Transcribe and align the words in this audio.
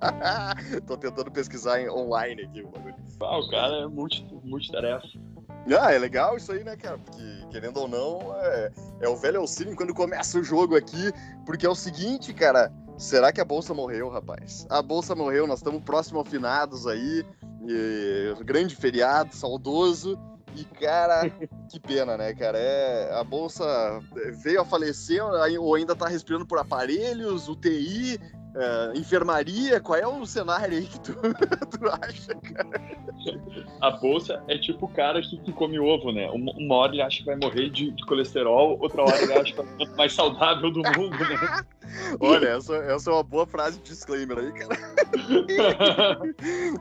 Tô 0.86 0.96
tentando 0.96 1.30
pesquisar 1.30 1.80
em, 1.80 1.88
online 1.88 2.42
aqui 2.42 2.62
o 2.62 2.68
bagulho. 2.68 2.94
Ah, 3.20 3.38
o 3.38 3.48
cara 3.48 3.76
é 3.76 3.86
multi, 3.86 4.26
multitarefa. 4.44 5.06
Ah, 5.80 5.92
é 5.92 5.98
legal 5.98 6.36
isso 6.36 6.52
aí, 6.52 6.62
né, 6.62 6.76
cara? 6.76 6.98
Porque, 6.98 7.22
querendo 7.50 7.78
ou 7.78 7.88
não, 7.88 8.34
é, 8.36 8.72
é 9.00 9.08
o 9.08 9.16
velho 9.16 9.40
auxílio 9.40 9.74
quando 9.74 9.92
começa 9.92 10.38
o 10.38 10.44
jogo 10.44 10.76
aqui. 10.76 11.12
Porque 11.44 11.66
é 11.66 11.68
o 11.68 11.74
seguinte, 11.74 12.32
cara. 12.32 12.72
Será 12.96 13.30
que 13.30 13.42
a 13.42 13.44
bolsa 13.44 13.74
morreu, 13.74 14.08
rapaz? 14.08 14.66
A 14.70 14.80
bolsa 14.80 15.14
morreu, 15.14 15.46
nós 15.46 15.58
estamos 15.58 15.82
próximo 15.82 16.18
ao 16.18 16.24
finados 16.24 16.86
aí. 16.86 17.26
E, 17.68 18.34
grande 18.44 18.76
feriado, 18.76 19.34
saudoso. 19.34 20.18
E, 20.54 20.64
cara, 20.64 21.28
que 21.68 21.78
pena, 21.78 22.16
né, 22.16 22.32
cara? 22.32 22.58
É, 22.58 23.12
a 23.12 23.22
bolsa 23.22 23.64
veio 24.42 24.62
a 24.62 24.64
falecer 24.64 25.22
ou 25.60 25.74
ainda 25.74 25.94
tá 25.94 26.08
respirando 26.08 26.46
por 26.46 26.58
aparelhos, 26.58 27.48
UTI, 27.48 28.18
é, 28.56 28.98
enfermaria, 28.98 29.78
qual 29.80 29.98
é 29.98 30.06
o 30.06 30.24
cenário 30.24 30.78
aí 30.78 30.86
que 30.86 31.00
tu, 31.00 31.12
tu 31.70 31.88
acha, 31.88 32.34
cara? 32.34 32.96
A 33.82 33.90
bolsa 33.90 34.42
é 34.48 34.56
tipo 34.56 34.86
o 34.86 34.88
cara 34.88 35.20
que, 35.20 35.36
que 35.38 35.52
come 35.52 35.78
ovo, 35.78 36.10
né? 36.10 36.28
Uma, 36.30 36.52
uma, 36.52 36.74
hora 36.76 36.92
ele 36.92 37.02
acha 37.02 37.18
que 37.18 37.26
vai 37.26 37.36
morrer 37.36 37.68
de, 37.68 37.90
de 37.90 38.06
colesterol, 38.06 38.78
outra 38.80 39.02
hora 39.02 39.22
ele 39.22 39.32
acha 39.34 39.52
que 39.52 39.60
é 39.60 39.62
o 39.62 39.96
mais 39.96 40.12
saudável 40.12 40.70
do 40.70 40.82
mundo, 40.82 41.18
né? 41.18 41.64
Olha, 42.20 42.48
essa, 42.48 42.76
essa 42.76 43.10
é 43.10 43.12
uma 43.12 43.22
boa 43.22 43.46
frase 43.46 43.78
de 43.78 43.90
disclaimer 43.90 44.38
aí, 44.38 44.52
cara. 44.52 44.76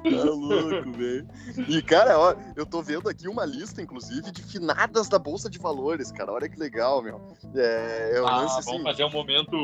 tá 0.04 0.24
louco, 0.24 0.92
velho. 0.92 1.28
E, 1.68 1.82
cara, 1.82 2.20
ó, 2.20 2.36
eu 2.56 2.66
tô 2.66 2.82
vendo 2.82 3.10
aqui 3.10 3.28
uma 3.28 3.46
lista, 3.46 3.82
inclusive, 3.82 4.32
de 4.32 4.44
finadas 4.44 5.08
da 5.08 5.20
Bolsa 5.20 5.50
de 5.50 5.60
Valores, 5.60 6.12
cara. 6.12 6.32
Olha 6.32 6.50
que 6.50 6.60
legal, 6.60 7.02
meu. 7.02 7.22
É, 7.56 8.12
é 8.16 8.18
ah, 8.20 8.22
lance, 8.22 8.66
vamos 8.66 8.68
assim... 8.68 8.84
fazer 8.84 9.04
um 9.06 9.12
momento, 9.12 9.56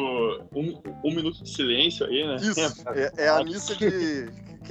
um, 0.53 0.81
um 1.03 1.15
minuto 1.15 1.43
de 1.43 1.49
silêncio 1.49 2.05
aí, 2.05 2.25
né? 2.25 2.35
Isso, 2.37 2.59
é, 2.93 3.25
é 3.25 3.29
a 3.29 3.43
missa 3.43 3.75
de 3.75 4.29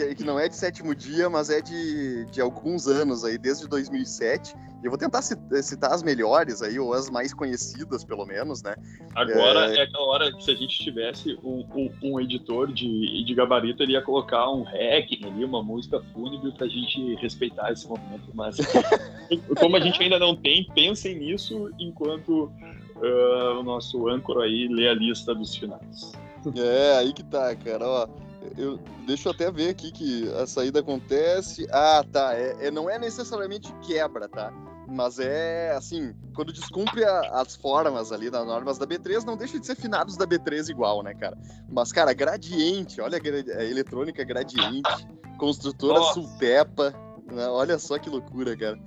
que, 0.08 0.14
que, 0.16 0.24
não 0.24 0.38
é 0.38 0.48
de 0.48 0.56
sétimo 0.56 0.94
dia, 0.94 1.28
mas 1.28 1.50
é 1.50 1.60
de, 1.60 2.24
de 2.26 2.40
alguns 2.40 2.86
anos 2.86 3.24
aí, 3.24 3.36
desde 3.36 3.68
2007. 3.68 4.54
E 4.82 4.86
eu 4.86 4.90
vou 4.90 4.98
tentar 4.98 5.20
citar 5.20 5.92
as 5.92 6.02
melhores 6.02 6.62
aí, 6.62 6.78
ou 6.78 6.94
as 6.94 7.10
mais 7.10 7.34
conhecidas, 7.34 8.02
pelo 8.02 8.24
menos, 8.24 8.62
né? 8.62 8.74
Agora 9.14 9.74
é, 9.74 9.78
é 9.78 9.82
aquela 9.82 10.06
hora 10.06 10.32
que 10.32 10.42
se 10.42 10.50
a 10.50 10.54
gente 10.54 10.78
tivesse 10.78 11.38
um, 11.44 11.66
um, 11.74 11.90
um, 12.02 12.20
editor 12.20 12.72
de, 12.72 13.24
de 13.24 13.34
gabarito, 13.34 13.82
ele 13.82 13.92
ia 13.92 14.02
colocar 14.02 14.50
um 14.50 14.62
hack 14.62 15.10
ali, 15.22 15.44
uma 15.44 15.62
música 15.62 16.00
fúnebre 16.12 16.52
pra 16.52 16.66
gente 16.66 17.14
respeitar 17.16 17.70
esse 17.72 17.86
momento. 17.86 18.30
Mas 18.32 18.56
como 19.58 19.76
a 19.76 19.80
gente 19.80 20.02
ainda 20.02 20.18
não 20.18 20.34
tem, 20.34 20.66
pensem 20.74 21.18
nisso 21.18 21.70
enquanto 21.78 22.50
uh, 22.96 23.58
o 23.58 23.62
nosso 23.62 24.08
âncora 24.08 24.44
aí 24.44 24.66
lê 24.68 24.88
a 24.88 24.94
lista 24.94 25.34
dos 25.34 25.54
finais. 25.54 26.12
É, 26.56 26.96
aí 26.96 27.12
que 27.12 27.22
tá, 27.22 27.54
cara. 27.54 27.86
Ó, 27.86 28.08
eu, 28.56 28.78
deixa 29.06 29.28
eu 29.28 29.32
até 29.32 29.50
ver 29.50 29.70
aqui 29.70 29.92
que 29.92 30.28
a 30.34 30.46
saída 30.46 30.80
acontece. 30.80 31.66
Ah, 31.70 32.04
tá. 32.10 32.34
É, 32.34 32.66
é 32.66 32.70
não 32.70 32.88
é 32.88 32.98
necessariamente 32.98 33.72
quebra, 33.82 34.28
tá? 34.28 34.52
Mas 34.88 35.20
é 35.20 35.72
assim, 35.72 36.12
quando 36.34 36.52
descumpre 36.52 37.04
a, 37.04 37.20
as 37.40 37.54
formas 37.54 38.10
ali 38.10 38.28
das 38.28 38.44
normas 38.44 38.76
da 38.76 38.86
B3, 38.86 39.24
não 39.24 39.36
deixa 39.36 39.58
de 39.58 39.64
ser 39.64 39.76
finados 39.76 40.16
da 40.16 40.26
B3 40.26 40.68
igual, 40.68 41.02
né, 41.02 41.14
cara? 41.14 41.38
Mas, 41.68 41.92
cara, 41.92 42.12
gradiente, 42.12 43.00
olha 43.00 43.18
a, 43.18 43.58
a 43.58 43.64
eletrônica 43.64 44.24
gradiente, 44.24 45.06
construtora 45.38 46.00
Nossa. 46.00 46.14
Sulpepa, 46.14 46.92
né? 47.30 47.46
olha 47.46 47.78
só 47.78 47.98
que 47.98 48.10
loucura, 48.10 48.56
cara. 48.56 48.78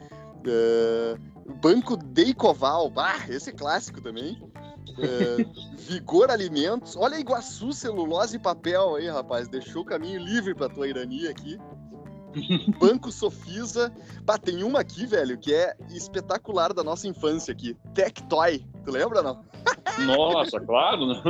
Uh, 0.46 1.54
Banco 1.62 1.96
Deicoval, 1.96 2.90
bah, 2.90 3.26
esse 3.30 3.50
é 3.50 3.54
clássico 3.54 4.02
também. 4.02 4.38
É, 5.00 5.46
Vigor 5.78 6.30
Alimentos. 6.30 6.96
Olha 6.96 7.20
Iguaçu 7.20 7.74
Celulose 7.74 8.38
e 8.38 8.40
Papel 8.40 8.96
aí, 8.96 9.08
rapaz. 9.08 9.48
Deixou 9.48 9.82
o 9.82 9.86
caminho 9.86 10.20
livre 10.20 10.54
pra 10.54 10.70
tua 10.70 10.88
irania 10.88 11.30
aqui. 11.30 11.58
Banco 12.80 13.12
Sofisa. 13.12 13.94
Bah, 14.24 14.38
tem 14.38 14.64
uma 14.64 14.80
aqui, 14.80 15.06
velho, 15.06 15.38
que 15.38 15.54
é 15.54 15.76
espetacular 15.90 16.74
da 16.74 16.84
nossa 16.84 17.08
infância 17.08 17.52
aqui. 17.52 17.78
Tectoy. 17.94 18.66
Tu 18.84 18.92
lembra, 18.92 19.22
não? 19.22 19.44
Nossa, 20.00 20.60
claro, 20.60 21.08
né? 21.08 21.22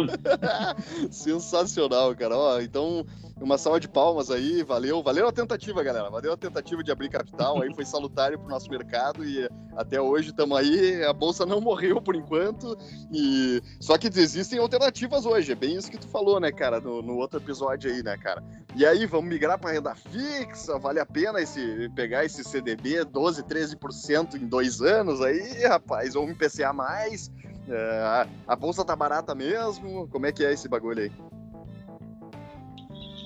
Sensacional, 1.12 2.16
cara. 2.16 2.35
Ó, 2.38 2.59
então, 2.59 3.06
uma 3.41 3.57
salva 3.57 3.79
de 3.79 3.88
palmas 3.88 4.31
aí, 4.31 4.63
valeu. 4.63 5.03
Valeu 5.03 5.28
a 5.28 5.31
tentativa, 5.31 5.84
galera. 5.84 6.09
Valeu 6.09 6.34
a 6.34 6.38
tentativa 6.38 6.84
de 6.84 6.91
abrir 6.91 7.09
capital, 7.09 7.62
aí 7.62 7.74
foi 7.74 7.85
salutário 7.85 8.40
pro 8.40 8.47
nosso 8.47 8.69
mercado 8.69 9.25
e 9.25 9.50
até 9.75 10.00
hoje 10.00 10.29
estamos 10.29 10.57
aí. 10.57 11.03
A 11.03 11.12
bolsa 11.12 11.46
não 11.46 11.59
morreu 11.59 12.01
por 12.01 12.16
enquanto. 12.16 12.78
E 13.12 13.62
só 13.79 13.97
que 13.97 14.07
existem 14.07 14.59
alternativas 14.59 15.25
hoje. 15.25 15.51
É 15.51 15.56
bem 15.56 15.75
isso 15.75 15.91
que 15.91 15.97
tu 15.97 16.07
falou, 16.07 16.40
né, 16.40 16.51
cara, 16.51 16.80
no, 16.80 17.01
no 17.01 17.18
outro 17.18 17.40
episódio 17.40 17.91
aí, 17.91 18.01
né, 18.01 18.18
cara? 18.18 18.44
E 18.75 18.85
aí, 18.85 19.06
vamos 19.06 19.30
migrar 19.30 19.59
para 19.59 19.72
renda 19.72 19.94
fixa? 19.94 20.80
Vale 20.80 21.00
a 21.00 21.06
pena 21.06 21.41
esse 21.41 21.90
pegar 21.95 22.25
esse 22.25 22.44
CDB 22.44 23.03
12, 23.03 23.44
13% 23.44 24.35
em 24.35 24.47
dois 24.47 24.81
anos 24.81 25.22
aí, 25.22 25.66
rapaz? 25.66 26.16
Ou 26.16 26.25
um 26.25 26.35
mais? 26.74 27.31
É, 27.68 28.28
a 28.47 28.56
bolsa 28.56 28.84
tá 28.84 28.96
barata 28.96 29.34
mesmo? 29.34 30.07
Como 30.09 30.25
é 30.25 30.31
que 30.31 30.44
é 30.44 30.51
esse 30.51 30.68
bagulho 30.68 31.03
aí? 31.03 31.12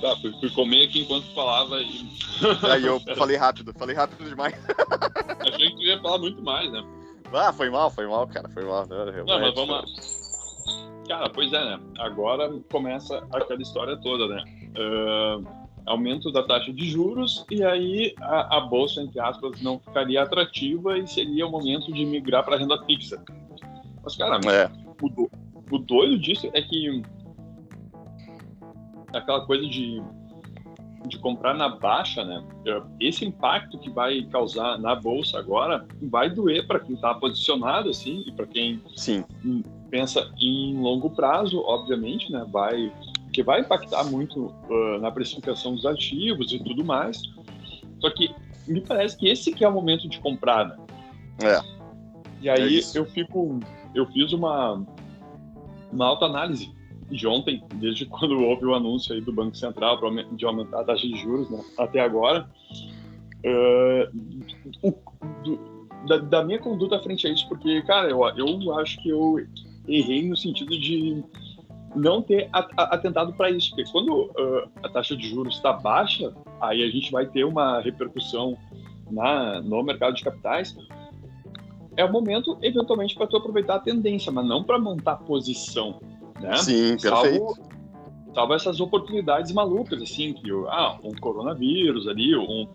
Tá, 0.01 0.15
fui, 0.17 0.31
fui 0.39 0.49
comer 0.51 0.83
aqui 0.87 1.01
enquanto 1.01 1.25
falava 1.33 1.81
e. 1.81 2.07
Aí 2.71 2.85
eu 2.85 2.99
falei 3.15 3.35
rápido, 3.35 3.73
falei 3.73 3.95
rápido 3.95 4.29
demais. 4.29 4.53
Achei 5.41 5.71
que 5.71 5.75
tu 5.75 5.81
ia 5.81 5.99
falar 5.99 6.19
muito 6.19 6.39
mais, 6.43 6.71
né? 6.71 6.85
Ah, 7.33 7.51
foi 7.51 7.69
mal, 7.69 7.89
foi 7.89 8.05
mal, 8.05 8.27
cara, 8.27 8.47
foi 8.49 8.63
mal. 8.63 8.85
Não, 8.87 9.05
Não 9.05 9.39
mas 9.39 9.55
vamos 9.55 9.69
lá. 9.69 9.83
Cara, 11.07 11.29
pois 11.29 11.51
é, 11.51 11.63
né? 11.63 11.79
Agora 11.99 12.47
começa 12.71 13.25
aquela 13.33 13.61
história 13.61 13.97
toda, 13.97 14.27
né? 14.27 14.43
Uh, 14.77 15.67
aumento 15.87 16.31
da 16.31 16.43
taxa 16.43 16.71
de 16.71 16.85
juros 16.89 17.45
e 17.49 17.63
aí 17.63 18.13
a, 18.21 18.57
a, 18.57 18.61
bolsa, 18.61 19.01
entre 19.01 19.19
aspas, 19.19 19.61
não 19.61 19.79
ficaria 19.79 20.21
atrativa 20.21 20.97
e 20.97 21.07
seria 21.07 21.47
o 21.47 21.51
momento 21.51 21.91
de 21.91 22.05
migrar 22.05 22.43
para 22.43 22.57
renda 22.57 22.77
fixa. 22.85 23.23
Mas, 24.07 24.15
cara, 24.15 24.39
é. 24.49 24.71
o, 25.01 25.09
do, 25.09 25.29
o 25.69 25.77
doido 25.77 26.17
disso 26.17 26.49
é 26.53 26.61
que 26.61 27.01
aquela 29.13 29.45
coisa 29.45 29.67
de, 29.67 30.01
de 31.07 31.19
comprar 31.19 31.53
na 31.53 31.67
baixa, 31.67 32.23
né? 32.23 32.41
Esse 33.01 33.25
impacto 33.25 33.77
que 33.77 33.89
vai 33.89 34.21
causar 34.31 34.77
na 34.77 34.95
bolsa 34.95 35.37
agora 35.37 35.85
vai 36.03 36.29
doer 36.29 36.65
para 36.65 36.79
quem 36.79 36.95
está 36.95 37.13
posicionado, 37.15 37.89
assim, 37.89 38.23
e 38.25 38.31
para 38.31 38.47
quem 38.47 38.81
Sim. 38.95 39.25
pensa 39.89 40.31
em 40.39 40.79
longo 40.79 41.09
prazo, 41.09 41.59
obviamente, 41.59 42.31
né? 42.31 42.45
Vai 42.49 42.89
que 43.33 43.43
vai 43.43 43.59
impactar 43.59 44.05
muito 44.05 44.45
uh, 44.69 44.99
na 45.01 45.11
precificação 45.11 45.75
dos 45.75 45.85
ativos 45.85 46.53
e 46.53 46.59
tudo 46.59 46.83
mais. 46.83 47.21
Só 47.99 48.09
que 48.09 48.33
me 48.65 48.79
parece 48.79 49.17
que 49.17 49.27
esse 49.27 49.51
que 49.51 49.65
é 49.65 49.67
o 49.67 49.71
momento 49.71 50.07
de 50.07 50.17
comprar, 50.21 50.65
né? 50.65 50.77
É. 51.43 51.77
E 52.41 52.49
aí 52.49 52.79
é 52.79 52.81
eu 52.97 53.05
fico 53.05 53.59
eu 53.99 54.05
fiz 54.07 54.31
uma, 54.33 54.85
uma 55.91 56.05
autoanálise 56.05 56.75
de 57.09 57.27
ontem, 57.27 57.63
desde 57.75 58.05
quando 58.07 58.39
houve 58.41 58.65
o 58.65 58.75
anúncio 58.75 59.13
aí 59.13 59.21
do 59.21 59.33
Banco 59.33 59.55
Central 59.55 59.99
de 60.31 60.45
aumentar 60.45 60.81
a 60.81 60.83
taxa 60.83 61.07
de 61.07 61.17
juros 61.17 61.49
né, 61.49 61.63
até 61.77 61.99
agora, 61.99 62.49
uh, 63.45 64.91
do, 65.43 65.59
da, 66.07 66.17
da, 66.17 66.43
minha 66.43 66.59
conduta 66.59 66.99
frente 66.99 67.27
a 67.27 67.31
isso, 67.31 67.47
porque, 67.47 67.81
cara, 67.83 68.09
eu, 68.09 68.21
eu 68.37 68.79
acho 68.79 69.01
que 69.01 69.09
eu 69.09 69.37
errei 69.87 70.27
no 70.27 70.35
sentido 70.35 70.77
de 70.77 71.23
não 71.95 72.21
ter 72.21 72.49
atentado 72.51 73.33
para 73.33 73.49
isso, 73.49 73.69
porque 73.69 73.89
quando 73.91 74.25
uh, 74.25 74.69
a 74.83 74.89
taxa 74.89 75.15
de 75.15 75.29
juros 75.29 75.55
está 75.55 75.73
baixa, 75.73 76.33
aí 76.61 76.83
a 76.83 76.89
gente 76.89 77.11
vai 77.11 77.25
ter 77.25 77.43
uma 77.43 77.81
repercussão 77.81 78.57
na, 79.09 79.61
no 79.61 79.81
mercado 79.83 80.15
de 80.15 80.23
capitais, 80.23 80.75
é 81.97 82.05
o 82.05 82.11
momento, 82.11 82.57
eventualmente, 82.61 83.15
para 83.15 83.25
tu 83.25 83.35
aproveitar 83.35 83.75
a 83.75 83.79
tendência, 83.79 84.31
mas 84.31 84.45
não 84.47 84.63
para 84.63 84.77
montar 84.77 85.17
posição, 85.17 85.99
né? 86.39 86.55
Sim, 86.57 86.95
perfeito. 86.95 87.09
Salvo, 87.09 87.57
salvo 88.35 88.53
essas 88.53 88.79
oportunidades 88.79 89.51
malucas, 89.51 89.99
assim, 89.99 90.31
que, 90.31 90.49
ah, 90.67 90.97
um 91.03 91.11
coronavírus 91.15 92.07
ali, 92.07 92.37
um, 92.37 92.67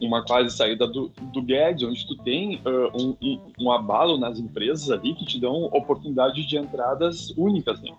uma 0.00 0.24
quase 0.24 0.56
saída 0.56 0.86
do, 0.86 1.10
do 1.32 1.42
Guedes, 1.42 1.82
onde 1.82 2.06
tu 2.06 2.16
tem 2.18 2.60
uh, 2.64 2.96
um, 2.96 3.40
um, 3.58 3.72
abalo 3.72 4.16
nas 4.16 4.38
empresas 4.38 4.90
ali 4.90 5.12
que 5.14 5.26
te 5.26 5.40
dão 5.40 5.64
oportunidades 5.64 6.46
de 6.46 6.56
entradas 6.56 7.34
únicas, 7.36 7.82
né? 7.82 7.90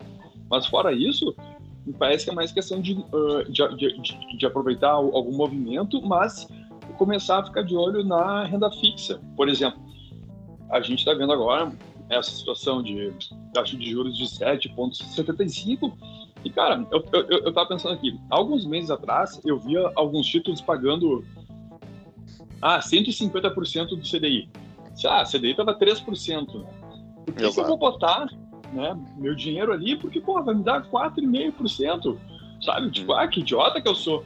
Mas 0.49 0.65
fora 0.65 0.93
isso, 0.93 1.35
me 1.85 1.91
parece 1.91 2.23
que 2.23 2.31
é 2.31 2.33
mais 2.33 2.53
questão 2.53 2.79
de, 2.79 2.93
uh, 2.93 3.43
de, 3.49 3.75
de, 3.75 4.37
de, 4.37 4.45
aproveitar 4.45 4.91
algum 4.91 5.35
movimento, 5.35 6.01
mas 6.01 6.47
começar 6.97 7.39
a 7.39 7.45
ficar 7.45 7.63
de 7.63 7.75
olho 7.75 8.03
na 8.03 8.45
renda 8.45 8.71
fixa. 8.71 9.19
Por 9.35 9.49
exemplo, 9.49 9.82
a 10.69 10.81
gente 10.81 10.99
está 10.99 11.13
vendo 11.13 11.33
agora 11.33 11.71
essa 12.09 12.31
situação 12.31 12.81
de 12.81 13.13
taxa 13.53 13.77
de 13.77 13.89
juros 13.89 14.17
de 14.17 14.25
7,75. 14.25 15.93
E, 16.43 16.49
cara, 16.49 16.85
eu, 16.91 17.03
eu, 17.13 17.39
eu 17.39 17.53
tava 17.53 17.69
pensando 17.69 17.93
aqui, 17.93 18.19
alguns 18.29 18.65
meses 18.65 18.91
atrás 18.91 19.39
eu 19.45 19.57
via 19.59 19.91
alguns 19.95 20.27
títulos 20.27 20.59
pagando 20.59 21.23
ah, 22.61 22.79
150% 22.79 23.87
do 23.87 24.01
CDI. 24.01 24.49
Ah, 25.05 25.23
CDI 25.23 25.55
tava 25.55 25.77
3%. 25.77 26.53
Né? 26.53 26.65
Por 27.25 27.33
que, 27.33 27.49
que 27.51 27.59
eu 27.59 27.65
vou 27.65 27.77
botar 27.77 28.27
né, 28.73 28.97
meu 29.17 29.35
dinheiro 29.35 29.71
ali? 29.71 29.95
Porque, 29.95 30.19
pô, 30.19 30.41
vai 30.43 30.53
me 30.53 30.63
dar 30.63 30.83
4,5%. 30.89 32.17
sabe? 32.61 32.91
Tipo, 32.91 33.13
ah, 33.13 33.27
que 33.27 33.39
idiota 33.39 33.81
que 33.81 33.87
eu 33.87 33.95
sou. 33.95 34.25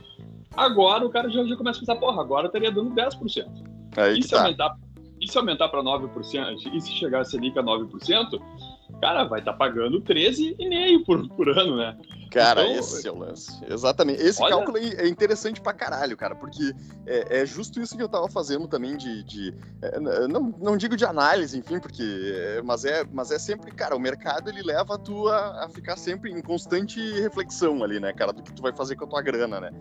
Agora 0.55 1.05
o 1.05 1.09
cara 1.09 1.29
já, 1.29 1.43
já 1.45 1.55
começa 1.55 1.77
a 1.77 1.81
pensar, 1.81 1.95
porra, 1.97 2.21
agora 2.21 2.47
estaria 2.47 2.71
dando 2.71 2.95
10%. 2.95 3.47
Aí 3.95 4.19
e, 4.19 4.23
se 4.23 4.29
tá. 4.29 4.41
aumentar, 4.41 4.75
e 5.19 5.27
se 5.27 5.37
aumentar 5.37 5.69
para 5.69 5.81
9%, 5.81 6.73
e 6.73 6.81
se 6.81 6.91
chegar 6.91 7.21
a 7.21 7.25
Selic 7.25 7.57
a 7.57 7.63
9%, 7.63 8.41
cara, 9.01 9.23
vai 9.25 9.39
estar 9.39 9.53
tá 9.53 9.57
pagando 9.57 10.01
13,5% 10.01 11.05
por, 11.05 11.27
por 11.29 11.49
ano, 11.49 11.77
né? 11.77 11.97
Cara, 12.31 12.63
então, 12.63 12.79
esse 12.79 13.07
é 13.07 13.11
o 13.11 13.17
lance. 13.17 13.65
Exatamente. 13.69 14.21
Esse 14.21 14.41
olha... 14.41 14.55
cálculo 14.55 14.77
é 14.77 15.07
interessante 15.07 15.61
pra 15.61 15.73
caralho, 15.73 16.15
cara, 16.17 16.35
porque 16.35 16.73
é, 17.05 17.41
é 17.41 17.45
justo 17.45 17.79
isso 17.79 17.95
que 17.95 18.03
eu 18.03 18.09
tava 18.09 18.27
fazendo 18.27 18.67
também 18.67 18.97
de. 18.97 19.23
de 19.23 19.53
é, 19.81 20.27
não, 20.27 20.53
não 20.59 20.77
digo 20.77 20.95
de 20.95 21.05
análise, 21.05 21.57
enfim, 21.57 21.79
porque. 21.79 22.03
Mas 22.63 22.85
é, 22.85 23.05
mas 23.11 23.31
é 23.31 23.39
sempre, 23.39 23.71
cara, 23.71 23.95
o 23.95 23.99
mercado 23.99 24.49
ele 24.49 24.61
leva 24.61 24.97
tu 24.97 25.27
a, 25.29 25.65
a 25.65 25.69
ficar 25.69 25.97
sempre 25.97 26.31
em 26.31 26.41
constante 26.41 26.99
reflexão 27.19 27.83
ali, 27.83 27.99
né, 27.99 28.13
cara, 28.13 28.33
do 28.33 28.43
que 28.43 28.53
tu 28.53 28.61
vai 28.61 28.73
fazer 28.73 28.95
com 28.95 29.05
a 29.05 29.07
tua 29.07 29.21
grana, 29.21 29.59
né? 29.59 29.71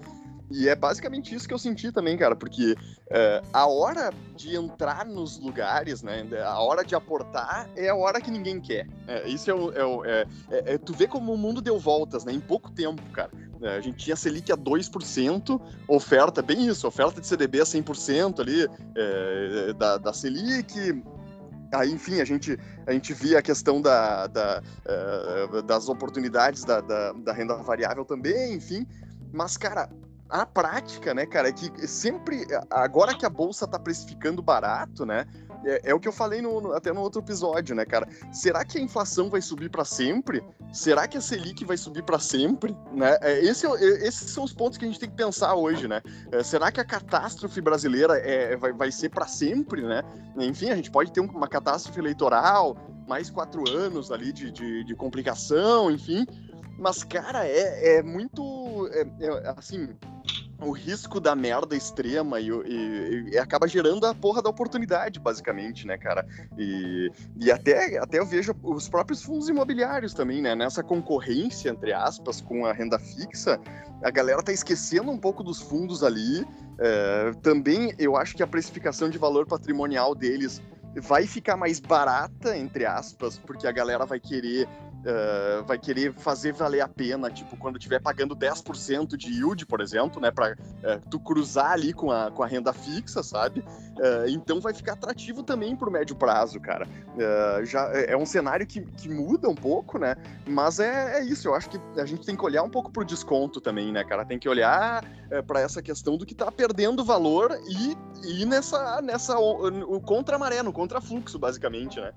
E 0.50 0.69
é 0.69 0.76
basicamente 0.76 1.34
isso 1.34 1.46
que 1.46 1.54
eu 1.54 1.58
senti 1.58 1.90
também, 1.90 2.16
cara, 2.16 2.37
porque 2.37 2.76
é, 3.10 3.43
a 3.52 3.66
hora 3.66 4.12
de 4.37 4.54
entrar 4.54 5.04
nos 5.04 5.38
lugares, 5.38 6.02
né, 6.02 6.26
a 6.44 6.60
hora 6.60 6.84
de 6.84 6.94
aportar 6.94 7.69
é 7.75 7.88
a 7.88 7.94
hora 7.96 8.20
que 8.20 8.31
ninguém 8.31 8.60
quer. 8.60 8.87
É, 9.08 9.28
isso 9.28 9.50
é, 9.50 9.54
o, 9.54 9.72
é, 9.72 9.84
o, 9.84 10.04
é, 10.04 10.26
é, 10.50 10.78
Tu 10.78 10.93
vê 10.93 11.06
como 11.06 11.32
o 11.32 11.38
mundo 11.38 11.60
deu 11.60 11.78
voltas, 11.78 12.25
né, 12.25 12.32
em 12.32 12.40
pouco 12.40 12.70
tempo, 12.70 13.02
cara. 13.10 13.31
a 13.76 13.81
gente 13.81 13.96
tinha 13.96 14.14
Selic 14.14 14.52
a 14.52 14.56
2%, 14.56 15.60
oferta, 15.88 16.43
bem 16.43 16.69
isso, 16.69 16.87
oferta 16.87 17.20
de 17.20 17.26
CDB 17.26 17.60
a 17.60 17.64
100% 17.64 18.40
ali, 18.40 18.69
da, 19.76 19.99
da 19.99 20.12
Selic, 20.12 21.02
Aí, 21.75 21.92
enfim, 21.92 22.20
a 22.20 22.25
gente, 22.25 22.58
a 22.87 22.92
gente 22.92 23.12
via 23.12 23.38
a 23.38 23.42
questão 23.42 23.81
da, 23.81 24.26
da 24.28 24.62
uh, 25.52 25.62
das 25.62 25.88
oportunidades 25.88 26.64
da, 26.64 26.81
da, 26.81 27.12
da, 27.12 27.32
renda 27.32 27.56
variável 27.56 28.04
também, 28.04 28.54
enfim. 28.54 28.87
Mas, 29.32 29.56
cara, 29.56 29.90
a 30.28 30.44
prática, 30.44 31.14
né, 31.14 31.26
cara, 31.26 31.49
é 31.49 31.52
que 31.52 31.87
sempre, 31.87 32.46
agora 32.70 33.17
que 33.17 33.25
a 33.25 33.31
bolsa 33.31 33.67
tá 33.67 33.78
precificando 33.78 34.43
barato, 34.43 35.06
né, 35.06 35.26
é, 35.64 35.90
é 35.90 35.94
o 35.94 36.00
que 36.00 36.06
eu 36.06 36.12
falei 36.12 36.40
no, 36.40 36.61
no, 36.61 36.73
até 36.73 36.93
no 36.93 37.00
outro 37.00 37.20
episódio, 37.20 37.75
né, 37.75 37.84
cara? 37.84 38.08
Será 38.32 38.64
que 38.64 38.78
a 38.78 38.81
inflação 38.81 39.28
vai 39.28 39.40
subir 39.43 39.69
para 39.69 39.84
sempre? 39.84 40.43
Será 40.73 41.08
que 41.08 41.17
a 41.17 41.20
Selic 41.20 41.64
vai 41.64 41.76
subir 41.76 42.05
para 42.05 42.19
sempre? 42.19 42.76
Né? 42.93 43.19
É, 43.20 43.40
esse, 43.44 43.67
é, 43.67 44.06
esses 44.06 44.31
são 44.31 44.44
os 44.44 44.52
pontos 44.52 44.78
que 44.78 44.84
a 44.84 44.88
gente 44.88 45.00
tem 45.00 45.11
que 45.11 45.17
pensar 45.17 45.55
hoje, 45.55 45.88
né? 45.88 46.00
É, 46.31 46.43
será 46.43 46.70
que 46.70 46.81
a 46.81 46.84
catástrofe 46.84 47.61
brasileira 47.61 48.17
é, 48.19 48.56
vai, 48.56 48.73
vai 48.73 48.93
ser 48.93 49.08
para 49.08 49.26
sempre, 49.26 49.82
né? 49.82 50.02
Enfim, 50.38 50.70
a 50.70 50.76
gente 50.76 50.90
pode 50.90 51.11
ter 51.12 51.20
uma 51.20 51.49
catástrofe 51.49 51.99
eleitoral, 51.99 52.76
mais 53.08 53.31
quatro 53.31 53.69
anos 53.69 54.12
ali 54.12 54.32
de, 54.32 54.50
de, 54.50 54.84
de 54.84 54.94
complicação, 54.94 55.90
enfim. 55.90 56.26
Mas, 56.78 57.02
cara, 57.02 57.46
é, 57.46 57.96
é 57.96 58.02
muito. 58.02 58.88
É, 58.93 59.00
é, 59.20 59.55
assim, 59.56 59.88
o 60.61 60.70
risco 60.70 61.20
da 61.20 61.35
merda 61.35 61.76
extrema 61.76 62.41
e, 62.41 62.49
e, 62.49 63.31
e, 63.32 63.38
acaba 63.38 63.69
gerando 63.69 64.06
a 64.06 64.14
porra 64.14 64.41
da 64.41 64.49
oportunidade, 64.49 65.20
basicamente, 65.20 65.87
né, 65.87 65.99
cara? 65.99 66.26
E, 66.56 67.11
e 67.38 67.50
até, 67.50 67.99
até 67.99 68.19
eu 68.19 68.26
vejo 68.26 68.55
os 68.62 68.88
próprios 68.88 69.23
fundos 69.23 69.49
imobiliários 69.49 70.14
também, 70.14 70.41
né? 70.41 70.55
Nessa 70.55 70.82
concorrência, 70.82 71.69
entre 71.69 71.93
aspas, 71.93 72.41
com 72.41 72.64
a 72.64 72.73
renda 72.73 72.99
fixa, 72.99 73.61
a 74.03 74.11
galera 74.11 74.43
tá 74.43 74.53
esquecendo 74.53 75.11
um 75.11 75.19
pouco 75.19 75.43
dos 75.43 75.61
fundos 75.61 76.03
ali. 76.03 76.47
É, 76.79 77.32
também 77.43 77.94
eu 77.99 78.17
acho 78.17 78.35
que 78.35 78.43
a 78.43 78.47
precificação 78.47 79.11
de 79.11 79.19
valor 79.19 79.47
patrimonial 79.47 80.14
deles 80.14 80.62
vai 81.00 81.26
ficar 81.26 81.56
mais 81.56 81.79
barata, 81.79 82.56
entre 82.56 82.87
aspas, 82.87 83.38
porque 83.38 83.67
a 83.67 83.73
galera 83.73 84.06
vai 84.06 84.19
querer 84.19 84.67
uh, 85.06 85.64
vai 85.64 85.79
querer 85.79 86.12
fazer 86.12 86.53
valer 86.53 86.81
a 86.81 86.88
pena, 86.88 87.31
tipo, 87.31 87.56
quando 87.56 87.76
estiver 87.76 88.00
pagando 88.00 88.35
10% 88.35 89.17
de 89.17 89.32
yield, 89.32 89.64
por 89.67 89.81
exemplo, 89.81 90.20
né, 90.20 90.31
para 90.31 90.53
uh, 90.53 90.56
eh, 90.82 91.00
tu 91.11 91.20
cruzar 91.20 91.73
ali 91.73 91.93
com 91.93 92.11
a, 92.11 92.31
com 92.31 92.43
a 92.43 92.47
renda 92.47 92.73
fixa, 92.73 93.23
sabe? 93.23 93.61
Uh, 93.61 94.29
então 94.29 94.61
vai 94.61 94.75
ficar 94.75 94.94
atrativo 94.94 95.43
também 95.43 95.76
pro 95.76 95.91
médio 95.91 96.17
prazo, 96.17 96.61
cara. 96.61 96.87
já 97.64 97.91
é 97.93 98.17
um 98.17 98.26
cenário 98.26 98.67
que, 98.67 98.81
que 98.81 99.08
muda 99.08 99.49
um 99.49 99.55
pouco, 99.55 99.99
né? 99.99 100.17
Mas 100.47 100.81
é, 100.81 101.20
é 101.20 101.25
isso, 101.25 101.49
eu 101.49 101.55
acho 101.55 101.70
que 101.70 101.81
a 101.99 102.05
gente 102.05 102.26
tem 102.26 102.37
que 102.37 102.44
olhar 102.44 102.62
um 102.62 102.70
pouco 102.70 102.91
pro 102.91 103.05
desconto 103.05 103.61
também, 103.61 103.93
né, 103.93 104.05
cara? 104.05 104.25
Tem 104.25 104.38
que 104.38 104.49
olhar 104.49 105.05
para 105.47 105.61
essa 105.61 105.81
questão 105.81 106.17
do 106.17 106.26
que 106.26 106.35
tá 106.35 106.50
perdendo 106.50 107.05
valor 107.05 107.56
e, 107.69 107.97
e 108.25 108.44
nessa, 108.44 109.00
nessa 109.02 109.38
o, 109.38 109.97
o 109.97 110.00
contra-maré, 110.00 110.62
no 110.62 110.73
contra-fluxo, 110.73 111.38
basicamente, 111.38 112.00
né? 112.00 112.12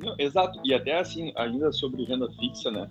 Não, 0.00 0.14
exato. 0.18 0.60
E 0.64 0.74
até 0.74 0.98
assim, 0.98 1.32
ainda 1.36 1.72
sobre 1.72 2.04
renda 2.04 2.28
fixa, 2.38 2.70
né? 2.70 2.88